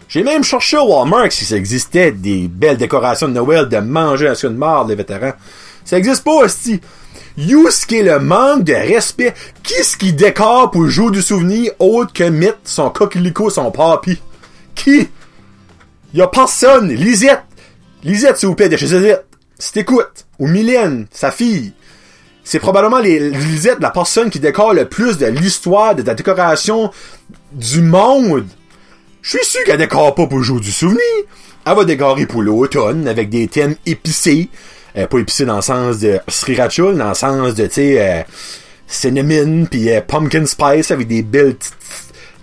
J'ai 0.09 0.23
même 0.23 0.45
cherché 0.45 0.77
au 0.77 0.85
Walmart 0.85 1.33
si 1.33 1.45
ça 1.45 1.57
existait 1.57 2.13
des 2.13 2.47
belles 2.47 2.77
décorations 2.77 3.29
de 3.29 3.33
Noël 3.33 3.69
de 3.69 3.79
manger 3.79 4.29
un 4.29 4.35
de 4.35 4.57
marde, 4.57 4.91
les 4.91 4.95
vétérans. 4.95 5.33
Ça 5.85 5.99
existe 5.99 6.25
pas, 6.25 6.45
hostie. 6.45 6.81
Est 7.39 8.03
le 8.03 8.19
manque 8.19 8.65
de 8.65 8.73
respect. 8.73 9.35
Qui 9.63 9.85
ce 9.85 9.97
qui 9.97 10.13
décore 10.13 10.71
pour 10.71 10.89
jouer 10.89 11.11
du 11.11 11.23
souvenir 11.23 11.73
autre 11.79 12.13
que 12.13 12.25
Mythe, 12.25 12.59
son 12.65 12.91
coquelicot, 12.91 13.51
son 13.51 13.71
papi? 13.71 14.21
Qui? 14.75 15.09
Y 16.15 16.21
a 16.23 16.29
personne. 16.29 16.89
Lisette. 16.89 17.43
Lisette, 18.03 18.39
s'il 18.39 18.49
vous 18.49 18.55
plaît, 18.55 18.69
de 18.69 18.77
chez 18.77 18.87
Lisette. 18.87 19.27
Si 19.59 19.73
t'écoutes. 19.73 20.27
Ou 20.39 20.47
Mylène, 20.47 21.07
sa 21.11 21.31
fille. 21.31 21.73
C'est 22.45 22.61
probablement 22.61 23.01
les 23.01 23.31
Lisette, 23.31 23.81
la 23.81 23.91
personne 23.91 24.31
qui 24.31 24.39
décore 24.39 24.73
le 24.73 24.89
plus 24.89 25.19
de 25.19 25.27
l'histoire, 25.27 25.95
de 25.95 26.03
la 26.03 26.15
décoration 26.15 26.91
du 27.53 27.83
monde. 27.83 28.47
Je 29.21 29.39
suis 29.39 29.45
sûr 29.45 29.65
qu'elle 29.65 29.79
décore 29.79 30.15
pas 30.15 30.27
pour 30.27 30.43
jouer 30.43 30.61
du 30.61 30.71
souvenir. 30.71 31.01
Elle 31.67 31.75
va 31.75 31.85
décorer 31.85 32.27
pour 32.27 32.43
l'automne 32.43 33.09
avec 33.09 33.29
des 33.29 33.49
thèmes 33.49 33.75
épicés. 33.85 34.49
Euh, 34.97 35.07
pas 35.07 35.19
épicés 35.19 35.45
dans 35.45 35.57
le 35.57 35.63
sens 35.63 35.99
de 35.99 36.19
sriracha, 36.27 36.93
dans 36.93 37.09
le 37.09 37.15
sens 37.15 37.55
de, 37.55 37.67
tu 37.67 37.73
sais, 37.73 37.97
euh, 38.01 38.23
cinnamon, 38.87 39.67
puis 39.71 39.91
euh, 39.91 40.01
pumpkin 40.01 40.47
spice 40.47 40.91
avec 40.91 41.07
des 41.07 41.23
belles 41.23 41.55
petites, 41.55 41.75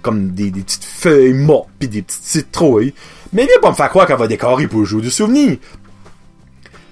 comme 0.01 0.31
des, 0.31 0.51
petites 0.51 0.83
feuilles 0.83 1.33
mortes, 1.33 1.69
puis 1.79 1.87
des 1.87 2.01
petites 2.01 2.23
citrouilles. 2.23 2.93
Mais 3.31 3.45
viens 3.45 3.59
pas 3.61 3.71
me 3.71 3.75
faire 3.75 3.89
croire 3.89 4.05
qu'elle 4.05 4.17
va 4.17 4.27
décorer 4.27 4.67
pour 4.67 4.85
jouer 4.85 5.01
du 5.01 5.09
souvenir. 5.09 5.57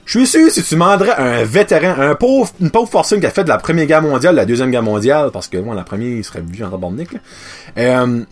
Je 0.05 0.17
suis 0.17 0.27
sûr, 0.27 0.49
si 0.49 0.63
tu 0.63 0.73
demanderais 0.73 1.15
un 1.15 1.43
vétéran, 1.43 1.93
un 1.97 2.15
pauvre, 2.15 2.51
une 2.59 2.71
pauvre 2.71 2.89
fortune 2.89 3.19
qui 3.19 3.27
a 3.27 3.29
fait 3.29 3.43
de 3.43 3.49
la 3.49 3.57
Première 3.57 3.85
Guerre 3.85 4.01
mondiale, 4.01 4.35
la 4.35 4.45
Deuxième 4.45 4.71
Guerre 4.71 4.83
mondiale, 4.83 5.29
parce 5.31 5.47
que, 5.47 5.57
moi, 5.57 5.75
la 5.75 5.83
première, 5.83 6.09
il 6.09 6.23
serait 6.23 6.41
vu 6.41 6.63
en 6.63 6.69
tabarnak. 6.69 7.09
Euh, 7.77 8.23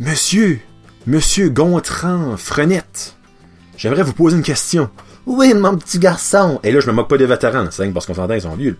monsieur, 0.00 0.58
monsieur 1.06 1.48
Gontran 1.50 2.36
Frenette, 2.36 3.14
j'aimerais 3.76 4.02
vous 4.02 4.12
poser 4.12 4.36
une 4.36 4.42
question. 4.42 4.90
Oui, 5.28 5.52
mon 5.52 5.76
petit 5.76 5.98
garçon. 5.98 6.58
Et 6.64 6.72
là, 6.72 6.80
je 6.80 6.86
me 6.86 6.92
moque 6.92 7.10
pas 7.10 7.18
des 7.18 7.26
vétérans, 7.26 7.66
c'est 7.70 7.86
parce 7.92 8.06
qu'on 8.06 8.14
s'entend, 8.14 8.32
ils 8.32 8.40
sont 8.40 8.56
vieux. 8.56 8.78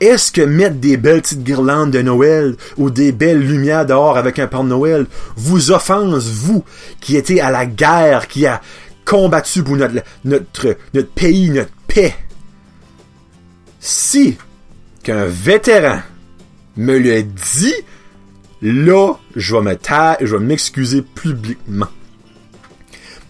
Est-ce 0.00 0.32
que 0.32 0.40
mettre 0.40 0.76
des 0.76 0.96
belles 0.96 1.20
petites 1.20 1.44
guirlandes 1.44 1.90
de 1.90 2.00
Noël 2.00 2.56
ou 2.78 2.88
des 2.88 3.12
belles 3.12 3.40
lumières 3.40 3.84
dehors 3.84 4.16
avec 4.16 4.38
un 4.38 4.46
Père 4.46 4.64
Noël 4.64 5.06
vous 5.36 5.70
offense, 5.70 6.28
vous, 6.28 6.64
qui 6.98 7.18
étiez 7.18 7.42
à 7.42 7.50
la 7.50 7.66
guerre, 7.66 8.26
qui 8.26 8.46
a 8.46 8.62
combattu 9.04 9.62
pour 9.62 9.76
notre, 9.76 10.02
notre, 10.24 10.78
pays, 11.14 11.50
notre 11.50 11.70
paix? 11.86 12.14
Si 13.80 14.38
qu'un 15.02 15.26
vétéran 15.26 16.00
me 16.78 16.98
le 16.98 17.22
dit, 17.22 17.74
là, 18.62 19.12
je 19.36 19.56
vais 19.56 19.62
me 19.62 19.76
je 20.22 20.36
vais 20.36 20.42
m'excuser 20.42 21.02
publiquement. 21.02 21.88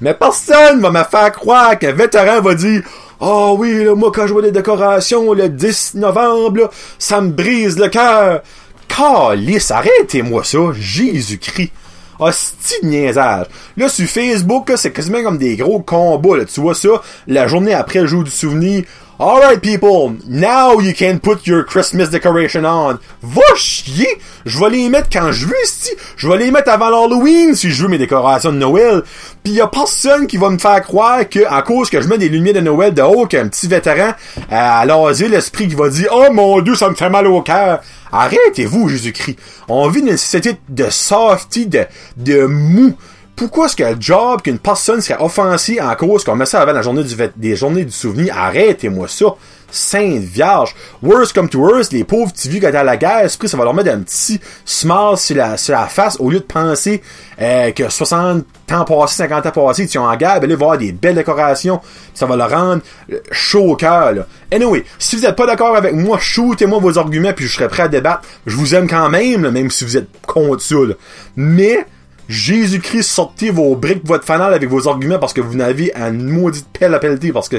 Mais 0.04 0.12
personne 0.12 0.82
va 0.82 0.90
me 0.90 1.02
faire 1.02 1.32
croire 1.32 1.78
qu'un 1.78 1.92
vétéran 1.92 2.42
va 2.42 2.54
dire 2.54 2.82
Oh 3.20 3.56
oui, 3.58 3.84
là, 3.84 3.94
moi 3.94 4.12
quand 4.14 4.26
je 4.26 4.34
vois 4.34 4.42
des 4.42 4.52
décorations 4.52 5.32
le 5.32 5.49
10 5.49 5.94
novembre, 5.94 6.68
ça 6.99 7.23
me 7.23 7.30
brise 7.30 7.78
le 7.78 7.88
cœur. 7.88 8.42
Calice, 8.87 9.70
arrêtez-moi 9.70 10.44
ça, 10.44 10.58
Jésus-Christ. 10.78 11.73
Hostie 12.18 12.75
de 12.82 12.88
niaisage. 12.88 13.46
Là, 13.78 13.88
sur 13.88 14.06
Facebook, 14.06 14.70
c'est 14.76 14.92
quasiment 14.92 15.23
comme 15.23 15.38
des 15.38 15.56
gros 15.56 15.80
combats. 15.80 16.44
Tu 16.44 16.61
vois 16.61 16.75
ça, 16.75 17.00
la 17.26 17.49
journée 17.49 17.73
après 17.73 18.00
le 18.00 18.06
jour 18.06 18.25
du 18.25 18.30
souvenir. 18.30 18.84
Alright, 19.21 19.62
people, 19.62 20.16
now 20.26 20.80
you 20.80 20.92
can 20.92 21.21
put 21.21 21.47
your 21.47 21.62
Christmas 21.62 22.09
decoration 22.09 22.64
on. 22.64 22.99
Va 23.23 23.54
chier! 23.54 24.09
Je 24.44 24.59
vais 24.59 24.71
les 24.71 24.88
mettre 24.88 25.09
quand 25.09 25.30
je 25.30 25.47
veux, 25.47 25.54
si. 25.62 25.90
Je 26.16 26.26
vais 26.26 26.37
les 26.37 26.50
mettre 26.50 26.73
avant 26.73 26.90
l'Halloween 26.90 27.54
si 27.54 27.71
je 27.71 27.85
veux 27.85 27.88
mes 27.88 27.99
décorations 27.99 28.50
de 28.50 28.59
Noël. 28.59 29.04
Pis 29.44 29.52
y 29.52 29.61
a 29.61 29.68
personne 29.68 30.26
qui 30.26 30.37
va 30.37 30.50
me 30.50 30.59
faire 30.59 30.83
croire 30.83 31.28
que, 31.28 31.47
à 31.49 31.62
cause 31.62 31.90
que 31.90 32.00
je 32.00 32.09
mets 32.09 32.18
des 32.18 32.28
lumières 32.28 32.54
de 32.54 32.61
Noël 32.61 32.92
de 32.92 33.02
haut, 33.02 33.26
qu'un 33.26 33.47
petit 33.47 33.68
vétéran, 33.68 34.14
à 34.50 34.85
l'asile, 34.85 35.30
l'esprit 35.30 35.68
qui 35.68 35.76
va 35.76 35.88
dire, 35.88 36.09
oh 36.12 36.33
mon 36.33 36.61
dieu, 36.61 36.75
ça 36.75 36.90
me 36.90 36.97
fait 36.97 37.09
mal 37.09 37.28
au 37.28 37.40
cœur. 37.40 37.83
Arrêtez-vous, 38.11 38.88
Jésus-Christ. 38.88 39.38
On 39.68 39.88
vit 39.90 40.00
une 40.00 40.16
société 40.16 40.56
de 40.68 40.90
softy, 40.90 41.66
de, 41.66 41.87
de 42.16 42.47
mou. 42.47 42.94
Pourquoi 43.37 43.67
est-ce 43.67 43.83
le 43.83 43.97
job 43.99 44.43
qu'une 44.43 44.59
personne 44.59 45.00
serait 45.00 45.21
offensée 45.21 45.81
en 45.81 45.95
cause 45.97 46.23
qu'on 46.23 46.37
met 46.37 46.47
ça 46.47 46.61
avant 46.61 46.73
la 46.73 46.83
journée 46.83 47.03
du 47.03 47.17
des 47.37 47.57
journées 47.57 47.85
du 47.85 47.93
souvenir? 47.93 48.37
Arrêtez-moi 48.37 49.09
ça. 49.09 49.35
Sainte 49.75 50.23
Vierge. 50.23 50.75
Worst 51.03 51.33
come 51.33 51.49
to 51.49 51.59
worst, 51.59 51.93
les 51.93 52.05
pauvres 52.05 52.33
petits 52.33 52.49
vieux 52.49 52.61
qui 52.61 52.67
étaient 52.67 52.76
à 52.76 52.85
la 52.85 52.97
guerre, 52.97 53.25
esprit, 53.25 53.49
ça 53.49 53.57
va 53.57 53.64
leur 53.64 53.75
mettre 53.75 53.91
un 53.91 54.00
petit 54.00 54.41
smile 54.64 55.17
sur 55.17 55.37
la, 55.37 55.57
sur 55.57 55.76
face 55.88 56.17
au 56.21 56.31
lieu 56.31 56.38
de 56.38 56.45
penser 56.45 57.03
euh, 57.41 57.73
que 57.73 57.88
60 57.91 58.45
ans 58.71 58.85
passés, 58.85 59.17
50 59.17 59.47
ans 59.47 59.50
passés, 59.50 59.83
ils 59.83 59.88
sont 59.88 59.99
en 59.99 60.17
guerre, 60.17 60.41
ben 60.41 60.49
là, 60.49 60.55
avoir 60.55 60.79
des 60.79 60.93
belles 60.93 61.17
décorations. 61.17 61.81
Ça 62.14 62.26
va 62.26 62.37
leur 62.37 62.50
rendre 62.50 62.83
euh, 63.12 63.19
chaud 63.33 63.73
au 63.73 63.76
cœur. 63.76 64.12
Là. 64.12 64.26
Anyway, 64.53 64.85
si 64.99 65.17
vous 65.17 65.26
êtes 65.26 65.35
pas 65.35 65.47
d'accord 65.47 65.75
avec 65.75 65.93
moi, 65.93 66.19
shootez-moi 66.21 66.79
vos 66.79 66.97
arguments 66.97 67.33
puis 67.33 67.47
je 67.47 67.55
serai 67.55 67.69
prêt 67.69 67.83
à 67.83 67.88
débattre. 67.88 68.23
Je 68.47 68.57
vous 68.57 68.76
aime 68.76 68.88
quand 68.88 69.09
même, 69.09 69.50
même 69.50 69.71
si 69.73 69.85
vous 69.85 69.97
êtes 69.97 70.09
contre. 70.25 70.62
Là. 70.73 70.95
Mais 71.35 71.85
Jésus-Christ, 72.28 73.02
sortez 73.02 73.50
vos 73.50 73.76
briques, 73.76 74.07
votre 74.07 74.25
fanal 74.25 74.54
avec 74.54 74.69
vos 74.69 74.88
arguments 74.88 75.19
parce 75.19 75.33
que 75.33 75.40
vous 75.40 75.54
n'avez 75.54 75.93
une 75.97 76.28
maudite 76.28 76.66
pelle 76.73 76.95
à 76.95 76.99
pelleter 76.99 77.33
parce 77.33 77.49
que 77.49 77.57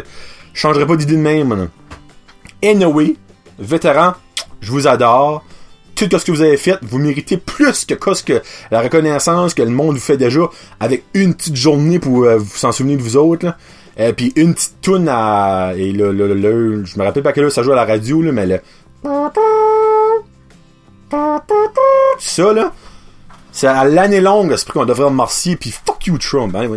je 0.54 0.60
changerai 0.60 0.86
pas 0.88 0.96
d'idée 0.96 1.16
de 1.16 1.22
même. 1.22 1.54
Là. 1.54 1.68
Anyway, 2.64 3.16
vétéran, 3.60 4.14
je 4.62 4.72
vous 4.72 4.88
adore. 4.88 5.44
Tout 5.96 6.10
ce 6.12 6.26
que 6.26 6.32
vous 6.32 6.42
avez 6.42 6.58
fait, 6.58 6.78
vous 6.82 6.98
méritez 6.98 7.38
plus 7.38 7.86
que, 7.86 7.94
que 7.94 8.42
la 8.70 8.82
reconnaissance 8.82 9.54
que 9.54 9.62
le 9.62 9.70
monde 9.70 9.96
vous 9.96 10.02
fait 10.02 10.18
déjà 10.18 10.42
avec 10.82 11.06
une 11.14 11.34
petite 11.34 11.56
journée 11.56 12.00
pour 12.00 12.26
euh, 12.26 12.38
vous 12.38 12.58
s'en 12.58 12.74
souvenir 12.74 12.98
de 12.98 13.02
vous 13.02 13.16
autres. 13.16 13.46
Là. 13.46 13.58
Et 13.98 14.12
puis 14.12 14.34
une 14.36 14.54
petite 14.54 14.82
toune 14.82 15.08
à. 15.08 15.72
Et 15.78 15.94
le, 15.94 16.12
le, 16.12 16.84
je 16.84 17.00
me 17.00 17.04
rappelle 17.04 17.24
pas 17.24 17.32
quelle 17.32 17.46
heure 17.46 17.52
ça 17.52 17.64
joue 17.64 17.72
à 17.72 17.76
la 17.76 17.86
radio, 17.86 18.22
là, 18.22 18.34
mais 18.34 18.46
le. 18.46 18.60
Ça 22.20 22.52
là. 22.52 22.74
C'est 23.56 23.68
à 23.68 23.86
l'année 23.86 24.20
longue, 24.20 24.54
c'est 24.58 24.70
qu'on 24.70 24.86
devrait 24.86 25.06
remercier, 25.06 25.56
puis 25.56 25.72
fuck 25.72 26.08
you 26.08 26.18
Trump. 26.18 26.54
Hein, 26.58 26.68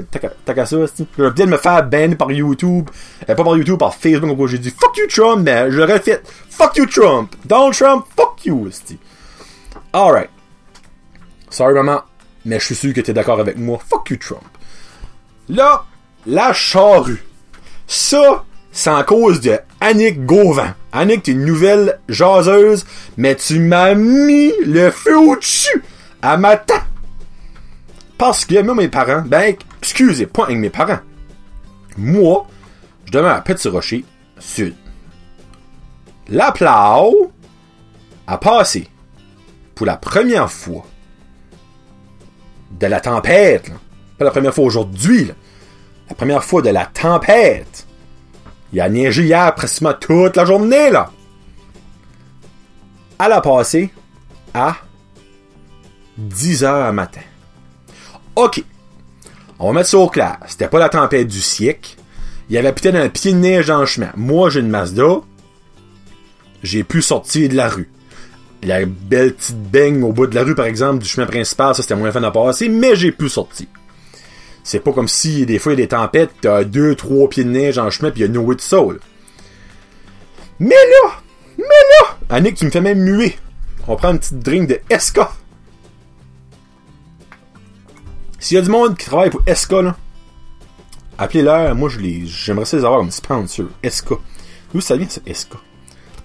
T'as 0.45 0.55
qu'à 0.55 0.65
ça, 0.65 0.77
Je 0.77 1.23
vais 1.25 1.33
peut-être 1.33 1.49
me 1.49 1.57
faire 1.57 1.83
ban 1.83 2.15
par 2.17 2.31
YouTube. 2.31 2.89
Euh, 3.29 3.35
pas 3.35 3.43
par 3.43 3.57
YouTube, 3.57 3.81
par 3.81 3.97
Facebook, 3.97 4.39
où 4.39 4.47
j'ai 4.47 4.59
dit 4.59 4.71
fuck 4.71 4.97
you 4.97 5.09
Trump, 5.09 5.43
mais 5.45 5.73
je 5.73 5.77
l'aurais 5.77 5.99
fait. 5.99 6.23
Fuck 6.49 6.77
you 6.77 6.87
Trump. 6.87 7.35
Donald 7.45 7.75
Trump, 7.75 8.07
fuck 8.17 8.45
you, 8.45 8.71
Alright. 9.93 10.31
Sorry 11.51 11.75
maman, 11.75 12.03
mais 12.45 12.61
je 12.61 12.67
suis 12.67 12.77
sûr 12.77 12.95
que 12.95 13.01
t'es 13.01 13.13
d'accord 13.13 13.41
avec 13.41 13.59
moi. 13.59 13.81
Fuck 13.91 14.11
you 14.11 14.17
Trump. 14.17 14.45
Là, 15.49 15.85
la 16.27 16.53
charrue. 16.53 17.25
Ça, 17.89 18.45
c'est 18.71 18.91
en 18.91 19.03
cause 19.03 19.41
de 19.41 19.59
Annick 19.81 20.25
Gauvin. 20.25 20.77
Annick, 20.93 21.25
t'es 21.25 21.33
une 21.33 21.45
nouvelle 21.45 21.99
jaseuse, 22.09 22.87
mais 23.17 23.35
tu 23.35 23.59
m'as 23.59 23.95
mis 23.95 24.53
le 24.65 24.93
feu 24.93 25.19
au-dessus 25.19 25.83
à 26.23 26.37
matin. 26.37 26.83
Parce 28.17 28.45
que 28.45 28.61
moi, 28.63 28.75
mes 28.75 28.89
parents, 28.89 29.23
ben, 29.25 29.55
excusez, 29.81 30.27
pas 30.27 30.45
avec 30.45 30.59
mes 30.59 30.71
parents. 30.71 30.99
Moi, 31.97 32.47
je 33.05 33.13
demeure 33.13 33.37
à 33.37 33.41
Petit 33.41 33.69
Rocher, 33.69 34.05
sud. 34.39 34.75
La 36.29 36.53
plau 36.53 37.33
a 38.27 38.39
passé 38.39 38.89
pour 39.75 39.87
la 39.87 39.97
première 39.97 40.51
fois 40.51 40.85
de 42.73 42.87
la 42.87 43.01
tempête. 43.01 43.73
Pas 44.19 44.25
la 44.25 44.31
première 44.31 44.55
fois 44.55 44.65
aujourd'hui. 44.65 45.31
La 46.09 46.15
première 46.15 46.45
fois 46.45 46.61
de 46.63 46.71
la 46.71 46.87
tempête. 46.87 47.87
Il 48.73 48.81
a 48.81 48.89
neigé 48.89 49.25
hier 49.25 49.55
pratiquement 49.55 49.95
toute 49.95 50.37
la 50.37 50.45
journée. 50.45 50.91
là. 50.91 51.11
Elle 53.25 53.33
a 53.33 53.41
passé 53.41 53.91
à 54.53 54.77
10 56.19 56.65
heures 56.65 56.93
matin. 56.93 57.21
OK. 58.37 58.63
On 59.59 59.69
va 59.69 59.73
mettre 59.73 59.89
ça 59.89 59.99
au 59.99 60.09
clair. 60.09 60.39
C'était 60.47 60.69
pas 60.69 60.79
la 60.79 60.89
tempête 60.89 61.27
du 61.27 61.41
siècle. 61.41 61.97
Il 62.49 62.55
y 62.55 62.59
avait 62.59 62.73
peut-être 62.73 62.95
un 62.95 63.09
pied 63.09 63.33
de 63.33 63.39
neige 63.39 63.67
dans 63.67 63.81
le 63.81 63.87
chemin. 63.87 64.11
Moi, 64.17 64.51
j'ai 64.51 64.61
une 64.61 64.69
Mazda. 64.69 65.21
J'ai 66.63 66.85
pu 66.85 67.03
sortir 67.03 67.49
de 67.49 67.55
la 67.55 67.69
rue. 67.69 67.91
La 68.63 68.85
belle 68.85 69.35
petite 69.35 69.61
baigne 69.71 70.03
au 70.03 70.13
bout 70.13 70.27
de 70.27 70.35
la 70.35 70.43
rue, 70.43 70.55
par 70.55 70.67
exemple, 70.67 71.03
du 71.03 71.09
chemin 71.09 71.27
principal, 71.27 71.75
ça 71.75 71.83
c'était 71.83 71.95
moins 71.95 72.11
fun 72.11 72.23
à 72.25 72.33
passer, 72.33 72.69
mais 72.69 72.97
j'ai 72.97 73.13
pu 73.13 73.29
sortir. 73.29 73.67
C'est 74.65 74.81
pas 74.81 74.93
comme 74.93 75.07
si 75.07 75.47
des 75.47 75.61
fois 75.61 75.73
il 75.73 75.79
y 75.79 75.83
a 75.83 75.85
des 75.85 75.89
tempêtes, 75.89 76.31
t'as 76.41 76.65
deux, 76.65 76.97
trois 76.97 77.29
pieds 77.29 77.45
de 77.45 77.51
neige 77.51 77.79
le 77.79 77.91
chemin, 77.91 78.11
puis 78.11 78.23
il 78.23 78.27
y 78.27 78.29
a 78.29 78.33
no 78.33 78.53
de 78.53 78.61
soul. 78.61 78.99
Mais 80.59 80.75
là, 80.75 81.13
mais 81.57 81.65
là, 81.65 82.17
Annick, 82.31 82.57
tu 82.57 82.65
me 82.65 82.71
fais 82.71 82.81
même 82.81 82.99
muer. 82.99 83.39
On 83.87 83.97
prend 83.97 84.11
une 84.11 84.19
petite 84.19 84.41
drink 84.41 84.69
de 84.69 84.81
Esca. 84.91 85.31
S'il 88.39 88.57
y 88.57 88.59
a 88.59 88.63
du 88.63 88.71
monde 88.71 88.97
qui 88.97 89.07
travaille 89.07 89.31
pour 89.31 89.43
SK, 89.53 89.73
là, 89.73 89.97
appelez-leur. 91.19 91.75
Moi, 91.75 91.89
je 91.89 91.99
les, 91.99 92.27
j'aimerais 92.27 92.65
ça 92.65 92.77
les 92.77 92.85
avoir 92.85 93.01
comme 93.01 93.11
sponsor. 93.11 93.67
SK. 93.85 94.11
D'où 94.73 94.81
ça 94.81 94.97
vient, 94.97 95.09
ça, 95.09 95.21
SK? 95.27 95.51
Tu 95.51 95.57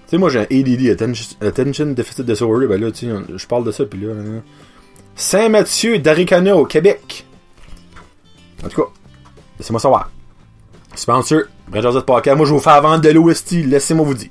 sais, 0.06 0.18
moi, 0.18 0.28
j'ai 0.28 0.40
un 0.40 0.42
ADD, 0.42 1.02
Attention, 1.40 1.86
Deficit 1.86 2.24
Disorder. 2.24 2.66
Ben 2.66 2.80
là, 2.80 2.90
tu 2.90 3.06
sais, 3.06 3.12
je 3.34 3.46
parle 3.46 3.64
de 3.64 3.72
ça, 3.72 3.84
puis 3.84 4.00
là, 4.00 4.12
Saint-Mathieu 5.16 5.98
d'Aricana, 5.98 6.56
au 6.56 6.66
Québec. 6.66 7.26
En 8.64 8.68
tout 8.68 8.82
cas, 8.82 8.88
laissez-moi 9.58 9.80
savoir. 9.80 10.10
Sponsor, 10.94 11.42
Brad 11.68 12.04
Podcast. 12.04 12.36
Moi, 12.36 12.46
je 12.46 12.52
vous 12.52 12.60
faire 12.60 12.80
vendre 12.80 13.00
de 13.00 13.10
l'OST. 13.10 13.52
Laissez-moi 13.66 14.06
vous 14.06 14.14
dire. 14.14 14.30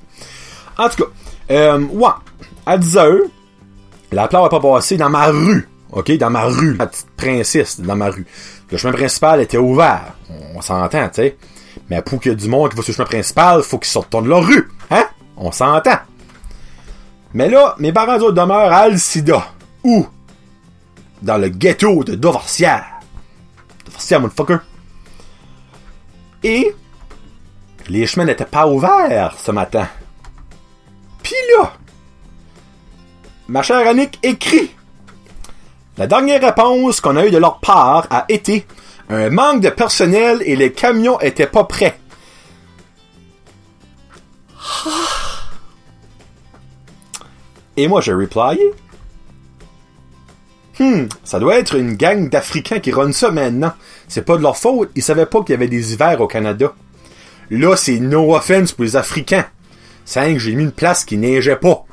En 0.78 0.90
tout 0.90 1.04
cas, 1.04 1.10
euh, 1.52 1.80
ouais. 1.80 2.08
À 2.66 2.78
10h, 2.78 3.20
la 4.12 4.28
plage 4.28 4.44
va 4.44 4.50
pas 4.50 4.60
passer 4.60 4.96
dans 4.96 5.10
ma 5.10 5.28
rue. 5.28 5.68
OK, 5.94 6.12
dans 6.18 6.32
ma 6.32 6.46
rue, 6.46 6.76
la 6.76 6.88
petite 6.88 7.12
princesse 7.16 7.80
dans 7.80 7.96
ma 7.96 8.10
rue. 8.10 8.26
Le 8.72 8.78
chemin 8.78 8.94
principal 8.94 9.42
était 9.42 9.60
ouvert. 9.60 10.14
On 10.56 10.62
s'entend, 10.62 11.08
tu 11.10 11.16
sais. 11.16 11.38
Mais 11.90 12.02
pour 12.02 12.20
qu'il 12.20 12.32
y 12.32 12.34
ait 12.34 12.38
du 12.38 12.48
monde 12.48 12.72
qui 12.72 12.76
va 12.76 12.82
sur 12.82 12.92
le 12.92 12.96
chemin 12.96 13.06
principal, 13.06 13.62
faut 13.62 13.78
qu'ils 13.78 13.92
sortent 13.92 14.24
de 14.24 14.28
leur 14.28 14.44
rue. 14.44 14.72
Hein? 14.90 15.06
On 15.38 15.52
s'entend. 15.52 16.00
Mais 17.36 17.48
là, 17.48 17.76
mes 17.78 17.94
parents 17.94 18.18
autres 18.18 18.32
demeurent 18.32 18.74
à 18.74 18.78
Alcida. 18.78 19.46
Où? 19.84 20.08
Dans 21.22 21.38
le 21.38 21.50
ghetto 21.50 22.04
de 22.04 22.16
Dovorcière. 22.16 22.86
Dovorcière, 23.86 24.20
motherfucker. 24.20 24.58
Et 26.44 26.76
les 27.88 28.08
chemins 28.08 28.26
n'étaient 28.26 28.46
pas 28.46 28.66
ouverts 28.66 29.36
ce 29.38 29.52
matin. 29.52 29.88
Puis 31.22 31.36
là, 31.56 31.74
ma 33.48 33.62
chère 33.62 33.88
Annick 33.88 34.18
écrit 34.24 34.72
la 35.98 36.08
dernière 36.08 36.42
réponse 36.42 37.02
qu'on 37.02 37.18
a 37.18 37.26
eue 37.26 37.32
de 37.32 37.38
leur 37.38 37.60
part 37.60 38.08
a 38.10 38.26
été 38.30 38.66
un 39.10 39.30
manque 39.30 39.62
de 39.62 39.70
personnel 39.70 40.42
et 40.46 40.56
les 40.56 40.72
camions 40.72 41.20
étaient 41.20 41.46
pas 41.48 41.66
prêts. 41.66 42.00
Et 47.76 47.88
moi, 47.88 48.02
j'ai 48.02 48.14
replyé. 48.14 48.72
Hmm, 50.80 51.06
ça 51.24 51.40
doit 51.40 51.58
être 51.58 51.76
une 51.76 51.96
gang 51.96 52.30
d'Africains 52.30 52.80
qui 52.80 52.92
run 52.92 53.12
ça 53.12 53.32
maintenant. 53.32 53.74
C'est 54.08 54.26
pas 54.26 54.38
de 54.38 54.42
leur 54.42 54.58
faute, 54.58 54.92
ils 54.96 55.04
savaient 55.04 55.26
pas 55.28 55.42
qu'il 55.42 55.52
y 55.52 55.56
avait 55.56 55.68
des 55.68 55.94
hivers 55.94 56.22
au 56.22 56.28
Canada. 56.28 56.74
Là, 57.50 57.76
c'est 57.76 58.00
no 58.00 58.36
offense 58.36 58.72
pour 58.72 58.84
les 58.84 58.96
Africains. 58.96 59.46
C'est 60.06 60.34
que 60.34 60.40
j'ai 60.40 60.56
mis 60.56 60.64
une 60.64 60.72
place 60.72 61.06
qui 61.06 61.18
neigeait 61.18 61.56
pas. 61.56 61.86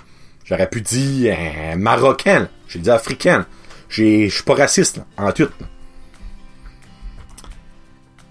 J'aurais 0.45 0.69
pu 0.69 0.81
dire 0.81 1.37
un 1.73 1.77
Marocain. 1.77 2.49
J'ai 2.69 2.79
dit 2.79 2.91
Africain. 2.91 3.47
Je 3.91 4.29
suis 4.29 4.45
pas 4.45 4.55
raciste, 4.55 5.03
en 5.19 5.33
tout. 5.33 5.51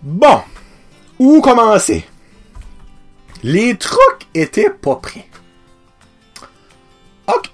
Bon. 0.02 0.42
Où 1.20 1.42
commencer? 1.42 2.06
Les 3.44 3.78
trucs 3.78 4.28
étaient 4.34 4.70
pas 4.70 4.96
prêts. 4.96 5.28
OK. 7.28 7.52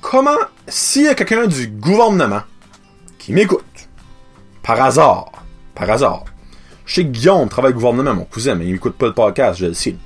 comment, 0.00 0.36
s'il 0.68 1.02
y 1.02 1.08
a 1.08 1.14
quelqu'un 1.16 1.48
du 1.48 1.66
gouvernement 1.66 2.42
qui 3.18 3.32
m'écoute, 3.32 3.88
par 4.62 4.80
hasard, 4.80 5.32
par 5.74 5.90
hasard, 5.90 6.24
je 6.84 6.94
sais 6.94 7.02
que 7.02 7.10
Guillaume 7.10 7.48
travaille 7.48 7.72
au 7.72 7.74
gouvernement, 7.74 8.14
mon 8.14 8.24
cousin, 8.24 8.54
mais 8.54 8.66
il 8.66 8.72
m'écoute 8.72 8.96
pas 8.96 9.06
le 9.06 9.14
podcast, 9.14 9.58
je 9.58 9.66
le 9.66 9.74
sais. 9.74 9.96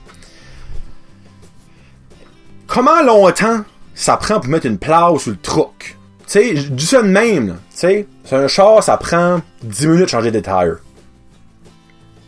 Comment 2.67 3.03
longtemps 3.03 3.65
ça 4.01 4.17
prend 4.17 4.41
pour 4.41 4.49
mettre 4.49 4.65
une 4.65 4.79
plow 4.79 5.19
sur 5.19 5.31
le 5.31 5.37
truck? 5.37 5.97
Tu 6.21 6.25
sais, 6.27 6.57
je 6.57 6.69
dis 6.71 6.87
ça 6.87 7.03
de 7.03 7.09
même. 7.09 7.59
Tu 7.71 7.77
sais, 7.77 8.07
c'est 8.25 8.37
un 8.37 8.49
char, 8.49 8.83
ça 8.83 8.97
prend 8.97 9.43
10 9.63 9.87
minutes 9.89 10.05
de 10.05 10.09
changer 10.09 10.31
des 10.31 10.41
tires. 10.41 10.79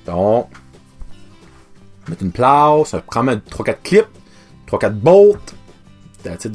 Donc, 0.04 0.48
mettre 2.08 2.22
une 2.22 2.30
plow, 2.30 2.84
ça 2.84 3.00
prend 3.00 3.22
mettre 3.22 3.42
3-4 3.48 3.76
clips, 3.82 4.06
3-4 4.70 4.90
bolts, 4.90 5.54
that's 6.22 6.44
it, 6.44 6.52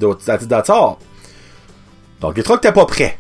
that's 0.48 0.70
all. 0.70 0.98
Donc, 2.22 2.38
les 2.38 2.44
trucks 2.44 2.62
t'es 2.62 2.72
pas 2.72 2.86
prêts. 2.86 3.18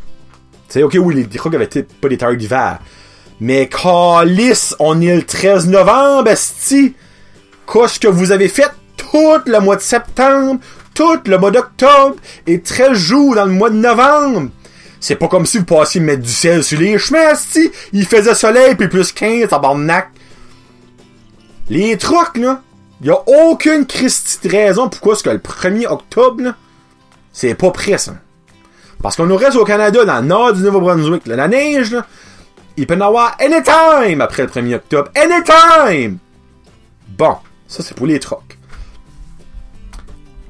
Tu 0.67 0.73
sais, 0.73 0.83
ok, 0.83 0.97
oui, 1.01 1.15
les, 1.15 1.27
trucks 1.27 1.55
avaient 1.55 1.67
pas 1.67 2.09
des 2.09 2.17
tires 2.17 2.37
d'hiver. 2.37 2.79
Mais 3.39 3.67
calice, 3.69 4.75
on 4.77 5.01
est 5.01 5.15
le 5.15 5.23
13 5.23 5.67
novembre, 5.67 6.29
esti! 6.29 6.93
Qu'est-ce 7.71 7.99
que 7.99 8.07
vous 8.07 8.31
avez 8.31 8.49
fait 8.49 8.69
tout 8.97 9.39
le 9.45 9.59
mois 9.59 9.77
de 9.77 9.81
septembre, 9.81 10.59
tout 10.97 11.19
le 11.25 11.37
mois 11.37 11.51
d'octobre 11.51 12.15
et 12.47 12.59
13 12.59 12.93
jours 12.93 13.35
dans 13.35 13.45
le 13.45 13.51
mois 13.51 13.69
de 13.69 13.75
novembre? 13.75 14.49
C'est 14.99 15.15
pas 15.15 15.27
comme 15.27 15.45
si 15.45 15.59
vous 15.59 15.65
passiez 15.65 16.01
mettre 16.01 16.23
du 16.23 16.31
sel 16.31 16.63
sur 16.63 16.79
les 16.79 16.97
chemins, 16.97 17.33
esti! 17.33 17.71
Il 17.93 18.07
faisait 18.07 18.33
soleil 18.33 18.73
puis 18.73 18.87
plus 18.87 19.11
15, 19.11 19.47
tabarnak! 19.47 20.09
Les 21.69 21.97
trucks, 21.97 22.37
là, 22.37 22.63
y 23.03 23.11
a 23.11 23.17
aucune 23.27 23.85
christie 23.85 24.47
de 24.47 24.51
raison 24.51 24.89
pourquoi 24.89 25.13
est-ce 25.13 25.23
que 25.23 25.29
le 25.29 25.37
1er 25.37 25.85
octobre, 25.85 26.55
c'est 27.31 27.53
pas 27.53 27.69
prêt, 27.69 27.99
ça. 27.99 28.15
Parce 29.03 29.15
qu'on 29.15 29.27
nous 29.27 29.37
reste 29.37 29.57
au 29.57 29.65
Canada, 29.65 30.03
dans 30.03 30.21
le 30.21 30.25
nord 30.25 30.53
du 30.53 30.63
Nouveau-Brunswick, 30.63 31.27
la 31.27 31.47
neige, 31.47 31.91
là, 31.91 32.07
il 32.75 32.87
peut 32.87 32.95
en 32.95 33.01
avoir 33.01 33.37
anytime 33.39 34.21
après 34.21 34.43
le 34.43 34.49
1er 34.49 34.75
octobre. 34.75 35.11
Anytime! 35.15 36.17
Bon, 37.07 37.35
ça 37.67 37.83
c'est 37.83 37.95
pour 37.95 38.07
les 38.07 38.19
trocs. 38.19 38.56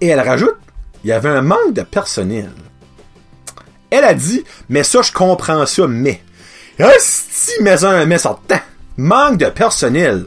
Et 0.01 0.08
elle 0.08 0.20
rajoute, 0.20 0.56
il 1.04 1.10
y 1.10 1.13
avait 1.13 1.30
un 1.30 1.42
manque 1.42 1.74
de 1.74 1.82
personnel. 1.82 2.51
Elle 3.89 4.04
a 4.04 4.13
dit, 4.13 4.44
mais 4.70 4.84
ça 4.84 5.01
je 5.01 5.12
comprends 5.12 5.66
ça, 5.66 5.88
mais. 5.88 6.22
si 7.00 7.51
mais 7.62 7.84
un 7.84 8.06
mais 8.06 8.18
sortant. 8.18 8.60
Manque 8.98 9.38
de 9.38 9.50
personnel. 9.50 10.25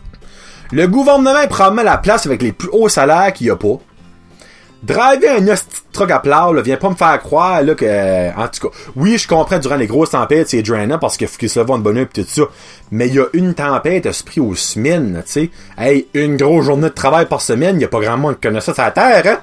Le 0.73 0.87
gouvernement 0.87 1.41
est 1.41 1.49
probablement 1.49 1.83
la 1.83 1.99
place 1.99 2.27
avec 2.27 2.43
les 2.43 2.53
plus 2.53 2.69
hauts 2.73 2.89
salaires 2.89 3.33
qu'il 3.33 3.49
n'y 3.49 3.51
a 3.51 3.57
pas. 3.57 3.81
Driver 4.83 5.37
un 5.39 5.55
truck 5.93 6.11
à 6.11 6.21
plat, 6.21 6.51
là, 6.55 6.63
viens 6.63 6.79
pas 6.79 6.89
me 6.89 6.95
faire 6.95 7.21
croire, 7.21 7.63
là, 7.63 7.75
que, 7.75 8.35
en 8.35 8.49
tout 8.49 8.69
cas, 8.69 8.77
oui, 8.97 9.19
je 9.19 9.29
comprends 9.29 9.59
durant 9.59 9.77
les 9.77 9.87
grosses 9.87 10.11
tempêtes, 10.11 10.49
c'est 10.49 10.63
drainant 10.63 10.99
parce 10.99 11.19
qu'il 11.19 11.29
faut 11.29 11.37
qu'il 11.37 11.51
se 11.51 11.59
lève 11.59 11.69
de 11.69 11.77
bonheur 11.83 12.07
pis 12.07 12.25
tout 12.25 12.29
ça. 12.29 12.43
Mais 12.91 13.09
il 13.09 13.15
y 13.15 13.21
a 13.21 13.27
une 13.35 13.53
tempête 13.53 14.07
esprit 14.07 14.41
aux 14.41 14.55
semaines, 14.55 15.23
tu 15.27 15.33
sais. 15.33 15.51
Hey, 15.77 16.07
une 16.15 16.39
grosse 16.39 16.65
journée 16.65 16.89
de 16.89 16.95
travail 16.95 17.27
par 17.27 17.43
semaine, 17.43 17.77
il 17.77 17.83
y 17.83 17.85
a 17.85 17.89
pas 17.89 18.01
grand 18.01 18.17
monde 18.17 18.37
qui 18.37 18.49
connaît 18.49 18.63
ça 18.63 18.73
sur 18.73 18.83
la 18.83 18.91
terre, 18.91 19.23
hein. 19.27 19.39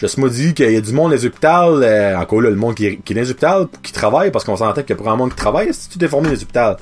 Je 0.00 0.20
me 0.20 0.30
dit 0.30 0.54
qu'il 0.54 0.70
y 0.70 0.76
a 0.76 0.80
du 0.80 0.92
monde 0.92 1.10
dans 1.10 1.16
les 1.16 1.26
hôpitaux, 1.26 1.82
euh, 1.82 2.14
encore 2.14 2.40
là, 2.40 2.50
le 2.50 2.56
monde 2.56 2.76
qui, 2.76 2.86
est 2.86 3.00
dans 3.04 3.20
les 3.20 3.30
hôpitaux, 3.32 3.68
qui 3.82 3.92
travaille, 3.92 4.30
parce 4.30 4.44
qu'on 4.44 4.56
s'entend 4.56 4.82
qu'il 4.82 4.90
y 4.90 4.92
a 4.92 4.96
pas 4.96 5.02
grand 5.02 5.16
monde 5.16 5.30
qui 5.30 5.36
travaille, 5.36 5.74
si 5.74 5.88
tu 5.88 5.98
dans 5.98 6.20
les 6.20 6.42
hôpitaux. 6.42 6.76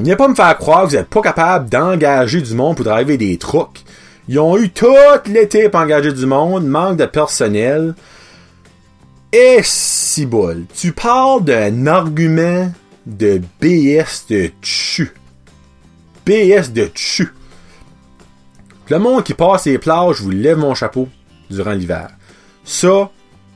Viens 0.00 0.16
pas 0.16 0.26
me 0.26 0.34
faire 0.34 0.56
croire 0.58 0.82
que 0.82 0.88
vous 0.88 0.96
êtes 0.96 1.08
pas 1.08 1.20
capable 1.20 1.68
d'engager 1.68 2.40
du 2.40 2.54
monde 2.54 2.76
pour 2.76 2.84
driver 2.84 3.16
des 3.16 3.36
trucks. 3.36 3.84
Ils 4.28 4.38
ont 4.38 4.56
eu 4.56 4.70
tout 4.70 4.86
l'été 5.26 5.68
pour 5.68 5.80
engager 5.80 6.12
du 6.12 6.26
monde, 6.26 6.66
manque 6.66 6.96
de 6.96 7.06
personnel. 7.06 7.94
Et 9.32 9.60
si 9.62 10.28
tu 10.74 10.92
parles 10.92 11.44
d'un 11.44 11.86
argument 11.86 12.70
de 13.06 13.40
BS 13.60 14.26
de 14.28 14.50
tchu. 14.62 15.12
BS 16.24 16.72
de 16.72 16.86
tchu. 16.86 17.32
Le 18.88 18.98
monde 18.98 19.24
qui 19.24 19.34
passe 19.34 19.66
les 19.66 19.78
plages, 19.78 20.16
je 20.16 20.22
vous 20.22 20.30
lève 20.30 20.58
mon 20.58 20.74
chapeau 20.74 21.08
durant 21.50 21.72
l'hiver. 21.72 22.10
Ça, 22.64 23.10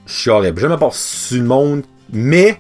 je 0.06 0.30
n'aurais 0.30 0.54
jamais 0.56 0.78
passé 0.78 1.36
le 1.36 1.44
monde, 1.44 1.82
mais 2.12 2.58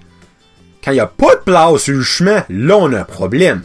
quand 0.84 0.90
il 0.92 0.94
n'y 0.94 1.00
a 1.00 1.06
pas 1.06 1.34
de 1.36 1.40
place 1.40 1.82
sur 1.82 1.94
le 1.94 2.02
chemin, 2.02 2.44
là 2.48 2.76
on 2.76 2.92
a 2.92 3.00
un 3.00 3.04
problème. 3.04 3.62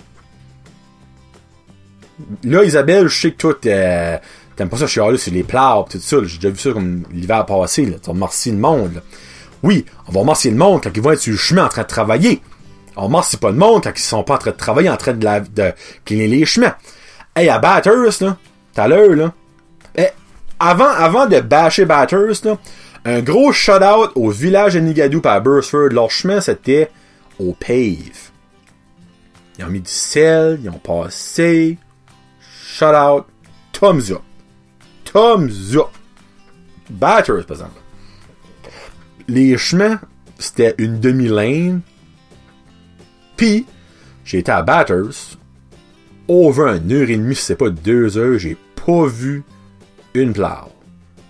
Là, 2.44 2.64
Isabelle, 2.64 3.08
je 3.08 3.22
sais 3.22 3.32
que 3.32 3.38
toi, 3.38 3.54
t'aimes 3.62 4.70
pas 4.70 4.78
ça 4.78 4.88
chialer 4.88 5.18
sur 5.18 5.34
les 5.34 5.44
plats 5.44 5.86
tout 5.90 6.00
ça. 6.00 6.18
J'ai 6.24 6.38
déjà 6.38 6.50
vu 6.50 6.58
ça 6.58 6.72
comme 6.72 7.04
l'hiver 7.12 7.46
passé. 7.46 7.86
Là. 7.86 7.98
Tu 8.02 8.08
vas 8.08 8.14
remercier 8.14 8.52
le 8.52 8.58
monde. 8.58 9.02
Oui, 9.64 9.86
on 10.08 10.12
va 10.12 10.22
remercier 10.22 10.52
le 10.52 10.58
monde 10.58 10.82
quand 10.84 10.92
ils 10.94 11.02
vont 11.02 11.12
être 11.12 11.20
sur 11.20 11.32
le 11.32 11.38
chemin 11.38 11.66
en 11.66 11.70
train 11.70 11.84
de 11.84 11.88
travailler. 11.88 12.42
On 12.96 13.06
remercie 13.06 13.38
pas 13.38 13.52
le 13.52 13.58
monde 13.58 13.84
quand 13.84 13.92
ils 13.96 14.02
sont 14.02 14.24
pas 14.24 14.36
en 14.36 14.40
train 14.40 14.52
de 14.52 14.58
travailler, 14.58 14.90
en 14.90 14.98
train 14.98 15.14
de, 15.14 15.24
la, 15.24 15.42
les 16.10 16.46
chemins. 16.46 16.76
Hey, 17.36 17.48
à 17.48 17.60
Batters, 17.60 18.22
là, 18.22 18.38
tout 18.74 18.82
à 18.82 18.88
l'heure, 18.88 19.16
là, 19.16 19.34
eh, 19.96 20.08
avant, 20.60 20.90
avant 20.90 21.26
de 21.28 21.40
bâcher 21.40 21.86
Batters, 21.86 22.42
un 23.06 23.22
gros 23.22 23.52
shout-out 23.52 24.12
au 24.16 24.30
village 24.30 24.76
de 24.76 24.80
Nigadou 24.80 25.22
par 25.22 25.42
Burstford. 25.42 25.90
Leur 25.92 26.12
chemin, 26.12 26.42
c'était 26.42 26.92
au 27.40 27.54
pave. 27.54 28.30
Ils 29.58 29.66
ont 29.66 29.70
mis 29.70 29.80
du 29.80 29.92
sel, 29.92 30.60
ils 30.64 30.70
ont 30.70 30.80
passé. 30.80 31.78
Shout 32.82 32.96
out. 32.96 33.28
Thumbs 33.74 34.10
up. 34.10 34.24
Thumbs 35.06 35.76
up. 35.76 35.92
Batters, 36.90 37.46
par 37.46 37.58
exemple. 37.58 37.80
Les 39.28 39.56
chemins, 39.56 40.00
c'était 40.40 40.74
une 40.80 41.00
demi-lane. 41.00 41.82
Puis, 43.38 43.68
j'ai 44.26 44.40
été 44.40 44.52
à 44.52 44.64
Batters. 44.64 45.38
Over 46.28 46.78
une 46.78 46.92
heure 46.92 47.08
et 47.12 47.18
demie, 47.18 47.36
si 47.36 47.44
c'est 47.44 47.56
pas 47.56 47.70
deux 47.70 48.18
heures, 48.18 48.40
j'ai 48.40 48.58
pas 48.84 49.06
vu 49.06 49.44
une 50.16 50.34
plow. 50.34 50.72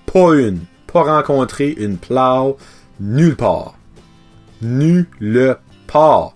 Pas 0.05 0.35
une. 0.35 0.61
Pas 0.87 1.03
rencontré 1.03 1.71
une 1.71 1.97
plow 1.97 2.55
nulle 3.01 3.35
part. 3.35 3.75
Nulle 4.61 5.57
part. 5.85 6.33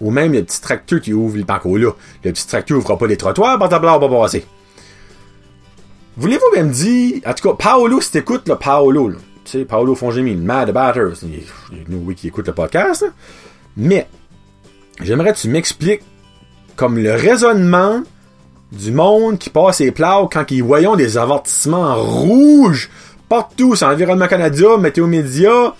Ou 0.00 0.10
même 0.10 0.32
le 0.32 0.42
petit 0.42 0.60
tracteur 0.60 1.00
qui 1.00 1.12
ouvre 1.12 1.36
le 1.36 1.44
parcours 1.44 1.78
là. 1.78 1.90
Le 2.24 2.32
petit 2.32 2.46
tracteur 2.46 2.78
ouvre 2.78 2.96
pas 2.96 3.06
les 3.06 3.16
trottoirs, 3.16 3.58
ta 3.68 3.78
va 3.78 4.08
passer. 4.08 4.44
Voulez-vous 6.18 6.56
même 6.56 6.70
dire, 6.70 7.20
en 7.26 7.34
tout 7.34 7.48
cas, 7.48 7.54
Paolo, 7.62 8.00
si 8.00 8.10
t'écoutes, 8.10 8.48
là, 8.48 8.56
Paolo, 8.56 9.08
là, 9.08 9.16
tu 9.44 9.50
sais, 9.50 9.64
Paolo 9.66 9.94
Fongemi, 9.94 10.34
le 10.34 10.40
Mad 10.40 10.70
Batters, 10.72 11.22
nous, 11.88 11.98
oui, 12.06 12.14
qui 12.14 12.28
écoute 12.28 12.46
le 12.46 12.54
podcast, 12.54 13.04
mais, 13.76 14.08
j'aimerais 15.02 15.34
que 15.34 15.38
tu 15.38 15.48
m'expliques, 15.48 16.00
comme 16.74 16.98
le 16.98 17.12
raisonnement 17.12 18.02
du 18.72 18.92
monde 18.92 19.38
qui 19.38 19.50
passe 19.50 19.80
les 19.80 19.92
plows 19.92 20.28
quand 20.32 20.50
ils 20.50 20.62
voyons 20.62 20.96
des 20.96 21.18
avertissements 21.18 21.94
rouges 21.96 22.90
partout 23.28 23.74
sur 23.74 23.86
Environnement 23.86 24.26
Canada, 24.26 24.78
Météo 24.78 25.06
Média, 25.06 25.74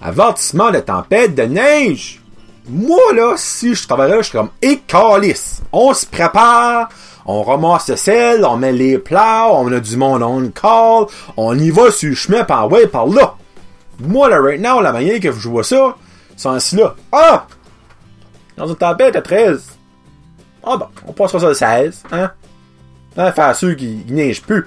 avertissement 0.00 0.72
de 0.72 0.80
tempête 0.80 1.34
de 1.34 1.42
neige? 1.42 2.20
Moi, 2.68 3.12
là, 3.14 3.34
si 3.36 3.74
je 3.74 3.86
travaillerais, 3.86 4.22
je 4.22 4.30
serais 4.30 4.38
comme, 4.38 4.50
et 4.60 4.80
On 5.72 5.94
se 5.94 6.04
prépare, 6.04 6.88
on 7.24 7.42
ramasse 7.42 7.88
le 7.88 7.96
sel, 7.96 8.44
on 8.44 8.56
met 8.56 8.72
les 8.72 8.98
plats, 8.98 9.48
on 9.52 9.70
a 9.72 9.78
du 9.78 9.96
monde 9.96 10.22
on 10.22 10.48
call, 10.50 11.06
on 11.36 11.56
y 11.56 11.70
va 11.70 11.92
sur 11.92 12.08
le 12.08 12.14
chemin 12.16 12.44
par 12.44 12.70
ouais, 12.70 12.88
par 12.88 13.06
là. 13.06 13.34
Moi, 14.00 14.28
là, 14.28 14.40
right 14.40 14.60
now, 14.60 14.80
la 14.80 14.92
manière 14.92 15.20
que 15.20 15.30
je 15.30 15.48
vois 15.48 15.62
ça, 15.62 15.96
c'est 16.36 16.48
ainsi 16.48 16.76
là. 16.76 16.94
Ah! 17.12 17.46
Dans 18.56 18.66
une 18.66 18.76
tempête 18.76 19.14
à 19.14 19.22
13. 19.22 19.64
Ah 20.64 20.76
bon, 20.76 20.86
on 21.06 21.12
passera 21.12 21.38
ça 21.38 21.48
le 21.48 21.54
16, 21.54 22.02
hein? 22.10 22.30
Hein, 23.16 23.32
faire 23.32 23.54
ceux 23.54 23.74
qui, 23.74 24.04
neigent 24.08 24.42
plus. 24.42 24.66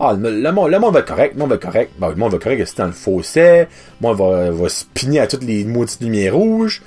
Ah, 0.00 0.14
le, 0.18 0.50
monde, 0.52 0.70
le 0.70 0.78
va 0.78 1.00
être 1.00 1.06
correct, 1.06 1.34
le 1.34 1.40
monde 1.40 1.50
va 1.50 1.56
être 1.56 1.62
correct. 1.62 1.92
Bon, 1.98 2.08
le 2.08 2.14
monde 2.14 2.30
va 2.30 2.36
être 2.36 2.42
correct, 2.42 2.64
c'est 2.66 2.78
dans 2.78 2.86
le 2.86 2.92
fossé. 2.92 3.66
Moi, 4.00 4.14
va, 4.14 4.50
va 4.50 4.68
spinner 4.68 5.20
à 5.20 5.26
toutes 5.26 5.44
les 5.44 5.64
maudites 5.64 6.00
lumières 6.00 6.34
rouges. 6.34 6.82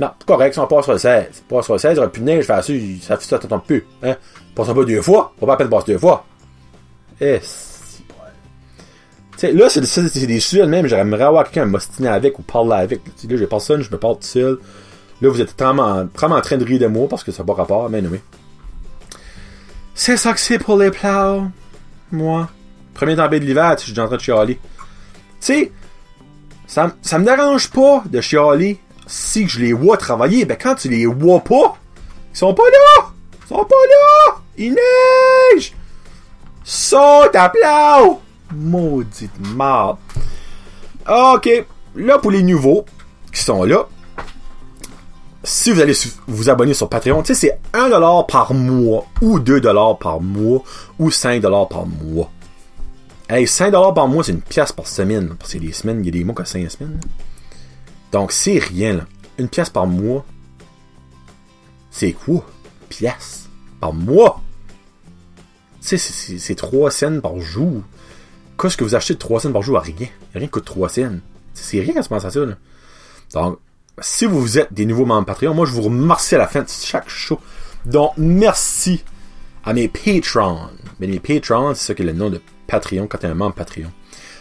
Non, 0.00 0.10
correct, 0.26 0.54
si 0.54 0.58
on 0.58 0.66
passe 0.66 0.84
sur 0.84 0.92
le 0.92 0.98
16. 0.98 1.44
On 1.50 1.56
passe 1.56 1.64
sur 1.66 1.74
le 1.74 1.78
16, 1.78 1.90
il 1.90 1.94
n'y 1.94 1.98
aura 1.98 2.08
plus 2.08 2.20
de 2.20 2.26
neige, 2.26 2.46
ça, 2.46 2.62
ça, 2.62 3.20
ça 3.20 3.38
t'entend 3.38 3.58
plus. 3.58 3.86
Hein? 4.02 4.16
Passe 4.54 4.68
pas 4.68 4.84
deux 4.84 5.02
fois, 5.02 5.32
on 5.40 5.46
va 5.46 5.52
pas 5.52 5.54
à 5.54 5.56
peine 5.58 5.70
passer 5.70 5.92
deux 5.92 5.98
fois. 5.98 6.24
Eh, 7.20 7.38
si, 7.42 8.04
T'sais, 9.36 9.52
là, 9.52 9.68
c'est 9.68 10.26
des 10.26 10.40
sujets 10.40 10.66
même, 10.66 10.86
j'aimerais 10.86 11.24
avoir 11.24 11.44
quelqu'un 11.44 11.62
à 11.62 11.66
m'ostiner 11.66 12.08
avec 12.08 12.38
ou 12.38 12.42
parler 12.42 12.74
avec. 12.74 13.02
T'sais, 13.16 13.26
là, 13.28 13.36
j'ai 13.36 13.46
personne, 13.46 13.82
je 13.82 13.90
me 13.90 13.98
parle 13.98 14.16
tout 14.16 14.26
seul. 14.26 14.58
Là, 15.20 15.28
vous 15.28 15.40
êtes 15.40 15.58
vraiment, 15.58 16.06
en 16.20 16.40
train 16.40 16.56
de 16.56 16.64
rire 16.64 16.80
de 16.80 16.86
moi 16.86 17.08
parce 17.08 17.24
que 17.24 17.32
ça 17.32 17.42
n'a 17.42 17.46
pas 17.46 17.54
rapport, 17.54 17.88
mais 17.88 18.00
oui. 18.00 18.20
C'est 19.94 20.16
ça 20.16 20.32
que 20.32 20.40
c'est 20.40 20.58
pour 20.58 20.76
les 20.78 20.90
plows. 20.90 21.48
Moi. 22.10 22.48
Premier 22.94 23.16
tempête 23.16 23.42
de 23.42 23.46
l'hiver, 23.46 23.76
je 23.78 23.84
suis 23.90 24.00
en 24.00 24.06
train 24.06 24.16
de 24.16 24.20
chialer. 24.20 24.54
Tu 24.54 24.60
sais, 25.40 25.72
ça, 26.66 26.94
ça 27.02 27.18
me 27.18 27.24
dérange 27.24 27.70
pas 27.70 28.02
de 28.06 28.20
chialer 28.20 28.78
si 29.06 29.48
je 29.48 29.60
les 29.60 29.72
vois 29.72 29.96
travailler. 29.96 30.44
Ben, 30.44 30.56
quand 30.60 30.74
tu 30.74 30.88
les 30.88 31.06
vois 31.06 31.40
pas, 31.40 31.76
ils 32.32 32.38
sont 32.38 32.54
pas 32.54 32.62
là! 32.62 33.06
Ils 33.44 33.48
sont 33.48 33.64
pas 33.64 33.74
là! 33.74 34.36
Il 34.56 34.76
neige! 35.54 35.74
Saute 36.64 37.34
à 37.34 37.48
plat! 37.48 38.02
Maudite 38.54 39.32
merde. 39.54 39.96
OK. 41.08 41.66
Là, 41.96 42.18
pour 42.18 42.30
les 42.30 42.42
nouveaux 42.42 42.84
qui 43.32 43.42
sont 43.42 43.64
là, 43.64 43.86
si 45.44 45.72
vous 45.72 45.80
allez 45.80 45.94
vous 46.28 46.50
abonner 46.50 46.74
sur 46.74 46.88
Patreon, 46.88 47.22
tu 47.22 47.34
sais, 47.34 47.48
c'est 47.48 47.78
1$ 47.78 48.26
par 48.26 48.54
mois, 48.54 49.06
ou 49.20 49.40
2$ 49.40 49.98
par 49.98 50.20
mois, 50.20 50.62
ou 50.98 51.08
5$ 51.08 51.68
par 51.68 51.86
mois. 51.86 52.30
Hey, 53.28 53.46
5$ 53.46 53.94
par 53.94 54.08
mois, 54.08 54.22
c'est 54.22 54.32
une 54.32 54.42
pièce 54.42 54.72
par 54.72 54.86
semaine. 54.86 55.34
Parce 55.38 55.54
que 55.54 55.58
des 55.58 55.72
semaines, 55.72 56.00
il 56.00 56.06
y 56.06 56.08
a 56.08 56.12
des 56.12 56.24
mois 56.24 56.34
qui 56.34 56.48
5 56.48 56.70
semaines. 56.70 57.00
Donc, 58.12 58.32
c'est 58.32 58.58
rien, 58.58 58.94
là. 58.94 59.06
Une 59.38 59.48
pièce 59.48 59.70
par 59.70 59.86
mois, 59.86 60.24
c'est 61.90 62.12
quoi? 62.12 62.46
Pièce 62.88 63.48
par 63.80 63.92
mois? 63.92 64.42
Tu 65.80 65.98
sais, 65.98 66.38
c'est 66.38 66.54
3 66.54 66.90
cents 66.90 67.20
par 67.20 67.40
jour. 67.40 67.82
Qu'est-ce 68.60 68.76
que 68.76 68.84
vous 68.84 68.94
achetez 68.94 69.14
de 69.14 69.18
3 69.18 69.40
cents 69.40 69.52
par 69.52 69.62
jour? 69.62 69.78
À 69.78 69.80
rien? 69.80 70.08
Rien 70.34 70.48
coûte 70.48 70.64
3 70.64 70.88
cents. 70.90 71.18
C'est 71.54 71.80
rien 71.80 71.96
à 71.96 72.02
se 72.02 72.08
penser 72.08 72.26
à 72.26 72.30
ça, 72.30 72.40
là. 72.44 72.56
Donc, 73.32 73.58
si 74.00 74.24
vous 74.24 74.58
êtes 74.58 74.72
des 74.72 74.86
nouveaux 74.86 75.06
membres 75.06 75.26
Patreon, 75.26 75.54
moi 75.54 75.66
je 75.66 75.72
vous 75.72 75.82
remercie 75.82 76.34
à 76.34 76.38
la 76.38 76.46
fin 76.46 76.62
de 76.62 76.68
chaque 76.68 77.08
show. 77.08 77.40
Donc 77.84 78.12
merci 78.16 79.04
à 79.64 79.74
mes 79.74 79.88
patrons. 79.88 80.68
Mais 80.98 81.06
mes 81.06 81.20
patrons, 81.20 81.74
c'est 81.74 81.86
ça 81.88 81.94
qui 81.94 82.02
est 82.02 82.06
le 82.06 82.12
nom 82.12 82.30
de 82.30 82.40
Patreon 82.66 83.06
quand 83.06 83.18
tu 83.18 83.26
es 83.26 83.28
un 83.28 83.34
membre 83.34 83.54
Patreon. 83.54 83.92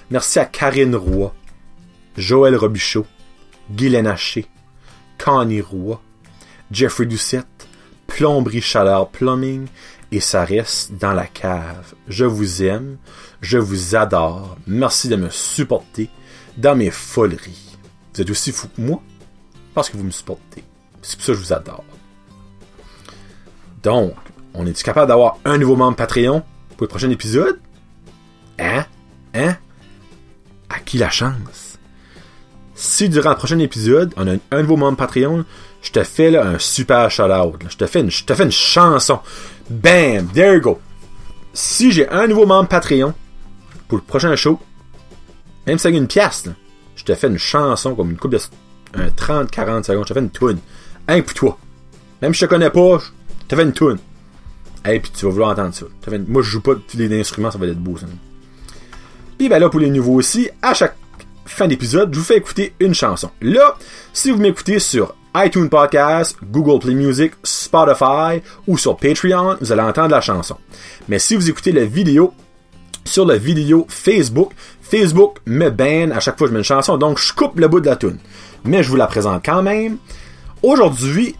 Merci 0.10 0.39
à 0.39 0.45
Karine 0.45 0.95
Roy, 0.95 1.34
Joël 2.17 2.55
Robichaud, 2.55 3.05
Guylaine 3.71 4.07
Haché, 4.07 4.47
Connie 5.17 5.62
Roy, 5.62 5.99
Jeffrey 6.71 7.05
Doucette, 7.05 7.67
Plomberie 8.07 8.62
Chaleur 8.62 9.10
Plumbing 9.10 9.67
et 10.12 10.19
ça 10.19 10.43
reste 10.43 10.93
dans 10.93 11.13
la 11.13 11.27
cave. 11.27 11.93
Je 12.07 12.25
vous 12.25 12.63
aime, 12.63 12.97
je 13.41 13.57
vous 13.57 13.95
adore. 13.95 14.57
Merci 14.67 15.07
de 15.07 15.15
me 15.15 15.29
supporter 15.29 16.10
dans 16.57 16.75
mes 16.75 16.91
foleries. 16.91 17.77
Vous 18.13 18.21
êtes 18.21 18.29
aussi 18.29 18.51
fou 18.51 18.67
que 18.67 18.81
moi 18.81 19.01
parce 19.73 19.89
que 19.89 19.97
vous 19.97 20.03
me 20.03 20.12
supportez. 20.12 20.63
C'est 21.01 21.15
pour 21.15 21.25
ça 21.25 21.31
que 21.31 21.38
je 21.39 21.43
vous 21.43 21.53
adore. 21.53 21.84
Donc, 23.84 24.13
on 24.53 24.65
est-tu 24.65 24.84
capable 24.84 25.07
d'avoir 25.07 25.38
un 25.45 25.57
nouveau 25.57 25.75
membre 25.75 25.95
Patreon 25.95 26.43
pour 26.75 26.81
le 26.81 26.88
prochain 26.88 27.10
épisode? 27.10 27.60
Hein? 28.60 28.86
Hein? 29.34 29.55
À 30.69 30.79
qui 30.79 30.97
la 30.97 31.10
chance? 31.10 31.70
Si 32.82 33.10
durant 33.10 33.30
le 33.30 33.36
prochain 33.36 33.60
épisode, 33.60 34.12
on 34.17 34.28
a 34.28 34.38
un 34.50 34.62
nouveau 34.63 34.76
membre 34.76 34.98
Patreon, 34.98 35.46
je 35.84 35.91
te 35.91 36.04
fais 36.04 36.36
un 36.36 36.58
super 36.58 37.12
shout-out. 37.12 37.62
Je 37.70 37.78
te 37.78 37.86
fais 37.86 38.00
une, 38.00 38.10
fais 38.10 38.44
une 38.44 38.52
chanson. 38.52 39.20
Bam! 39.70 40.28
There 40.34 40.56
you 40.56 40.62
go. 40.62 40.80
Si 41.54 41.91
j'ai 41.91 42.10
un 42.10 42.26
nouveau 42.26 42.48
membre 42.48 42.70
Patreon 42.70 43.13
pour 43.88 44.00
le 44.00 44.04
prochain 44.04 44.36
show, 44.36 44.60
même 45.67 45.78
si 45.78 45.84
c'est 45.84 45.91
une 45.91 46.08
pièce, 46.08 46.46
je 46.96 47.04
te 47.04 47.13
fais 47.13 47.28
une 47.28 47.38
chanson 47.38 47.94
comme 47.94 48.10
une 48.10 48.17
coupe 48.17 48.32
de 48.32 48.39
un 48.96 49.10
30-40 49.10 49.84
secondes, 49.84 50.06
je 50.06 50.08
te 50.08 50.13
fais 50.15 50.20
une 50.20 50.32
toune. 50.32 50.58
Hein, 51.08 51.22
pour 51.22 51.34
toi. 51.36 51.58
Même 52.24 52.34
si 52.34 52.39
je 52.39 52.46
te 52.48 52.50
connais 52.50 52.72
pas, 52.72 52.98
je 52.98 53.46
te 53.48 53.56
fais 53.56 53.62
une 53.62 53.74
toune. 53.74 54.00
Et 54.86 55.00
puis 55.00 55.12
tu 55.12 55.26
vas 55.26 55.32
vouloir 55.32 55.52
entendre 55.52 55.76
ça. 55.76 55.86
Moi, 56.28 56.41
je 56.41 56.50
joue 56.50 56.62
pas 56.62 56.74
tous 56.74 56.98
les 56.98 57.20
instruments, 57.20 57.52
ça 57.52 57.60
va 57.60 57.67
être 57.67 57.78
beau, 57.78 57.96
ça. 57.96 58.08
Puis 59.38 59.50
ben 59.50 59.60
là, 59.60 59.70
pour 59.70 59.80
les 59.80 59.91
nouveaux 59.91 60.15
aussi, 60.15 60.50
à 60.63 60.74
chaque 60.74 60.96
fin 61.45 61.67
d'épisode, 61.67 62.13
je 62.13 62.19
vous 62.19 62.25
fais 62.25 62.38
écouter 62.38 62.73
une 62.80 62.93
chanson. 62.93 63.30
Là, 63.41 63.75
si 64.13 64.32
vous 64.32 64.39
m'écoutez 64.39 64.80
sur 64.80 65.15
iTunes 65.36 65.69
Podcast, 65.69 66.38
Google 66.43 66.80
Play 66.80 66.93
Music, 66.93 67.34
Spotify 67.43 68.41
ou 68.67 68.77
sur 68.77 68.97
Patreon, 68.97 69.58
vous 69.62 69.71
allez 69.71 69.82
entendre 69.82 70.10
la 70.10 70.21
chanson. 70.21 70.58
Mais 71.08 71.19
si 71.19 71.36
vous 71.36 71.49
écoutez 71.49 71.71
la 71.71 71.86
vidéo, 71.86 72.34
sur 73.06 73.25
la 73.25 73.38
vidéo 73.38 73.86
Facebook, 73.89 74.51
Facebook 74.82 75.38
me 75.45 75.69
ban 75.69 76.12
à 76.12 76.19
chaque 76.19 76.38
fois 76.38 76.47
que 76.47 76.51
je 76.51 76.54
mets 76.54 76.60
une 76.60 76.65
chanson, 76.65 76.97
donc 76.97 77.19
je 77.19 77.34
coupe 77.34 77.60
le 77.60 77.67
bout 77.67 77.80
de 77.80 77.88
la 77.88 77.95
tune 77.95 78.19
mais 78.63 78.84
je 78.84 78.89
vous 78.89 78.95
la 78.95 79.08
présente 79.08 79.43
quand 79.43 79.62
même. 79.62 79.97
Aujourd'hui, 80.62 81.36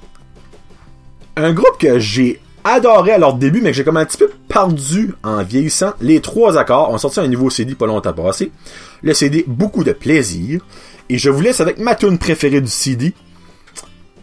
un 1.36 1.54
groupe 1.54 1.78
que 1.80 2.00
j'ai 2.00 2.42
adoré 2.64 3.12
à 3.12 3.18
leur 3.18 3.36
début, 3.36 3.62
mais 3.62 3.72
que 3.72 3.78
j'ai 3.78 3.84
comme 3.84 3.98
un 3.98 4.06
petit 4.06 4.18
peu 4.18 4.32
perdu 4.48 5.14
en 5.24 5.44
vieillissant. 5.44 5.94
Les 6.02 6.22
trois 6.22 6.58
accords 6.58 6.90
ont 6.90 6.98
sorti 6.98 7.20
un 7.20 7.28
nouveau 7.28 7.50
CD 7.50 7.76
pas 7.76 7.86
longtemps 7.86 8.14
passé. 8.14 8.52
Le 9.02 9.14
CD, 9.14 9.44
beaucoup 9.48 9.84
de 9.84 9.94
plaisir. 9.94 10.62
Et 11.10 11.18
je 11.18 11.30
vous 11.30 11.42
laisse 11.42 11.60
avec 11.60 11.78
ma 11.78 11.96
tune 11.96 12.18
préférée 12.18 12.62
du 12.62 12.70
CD. 12.70 13.14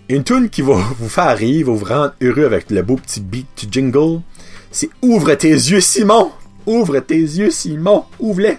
Une 0.08 0.24
tune 0.24 0.48
qui 0.48 0.62
va 0.62 0.74
vous 0.98 1.08
faire 1.08 1.36
rire, 1.36 1.66
va 1.66 1.72
vous 1.72 1.84
rendre 1.84 2.14
heureux 2.22 2.44
avec 2.44 2.70
le 2.70 2.82
beau 2.82 2.96
petit 2.96 3.20
beat 3.20 3.68
jingle. 3.70 4.20
C'est 4.70 4.90
Ouvre 5.02 5.34
tes 5.34 5.50
yeux, 5.50 5.80
Simon! 5.80 6.30
Ouvre 6.66 6.98
tes 7.00 7.16
yeux, 7.18 7.50
Simon! 7.50 8.04
Ouvre-les! 8.20 8.58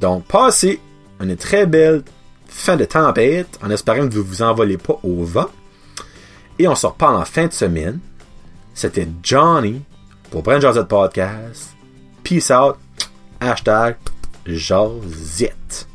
Donc, 0.00 0.24
passez 0.24 0.80
une 1.20 1.36
très 1.36 1.66
belle 1.66 2.02
fin 2.48 2.76
de 2.76 2.84
tempête, 2.84 3.58
en 3.62 3.70
espérant 3.70 4.08
que 4.08 4.14
vous 4.14 4.24
vous 4.24 4.42
envolez 4.42 4.76
pas 4.76 4.98
au 5.02 5.24
vent. 5.24 5.46
Et 6.58 6.68
on 6.68 6.74
se 6.74 6.86
reparle 6.86 7.16
en 7.16 7.24
fin 7.24 7.46
de 7.46 7.52
semaine. 7.52 7.98
C'était 8.74 9.06
Johnny 9.22 9.82
pour 10.30 10.42
Brand 10.42 10.60
Josette 10.60 10.88
Podcast. 10.88 11.74
Peace 12.22 12.50
out. 12.50 12.76
Hashtag 13.40 13.96
Josette. 14.46 15.86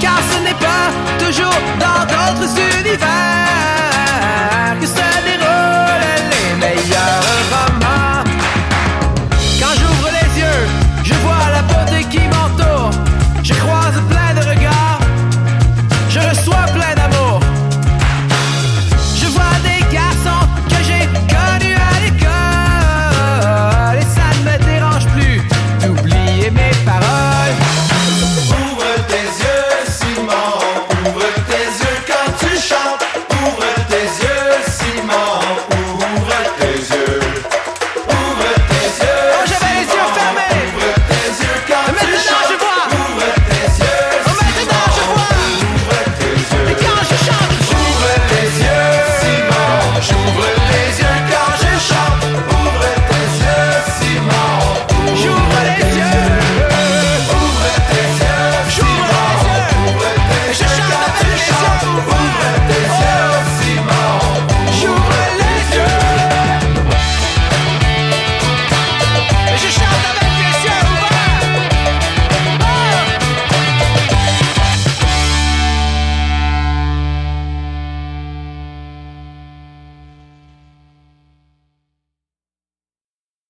Car 0.00 0.18
ce 0.32 0.38
n'est 0.42 0.54
pas 0.54 0.90
toujours 1.18 1.60
dans 1.78 2.04
d'autres 2.06 2.58
univers. 2.78 2.91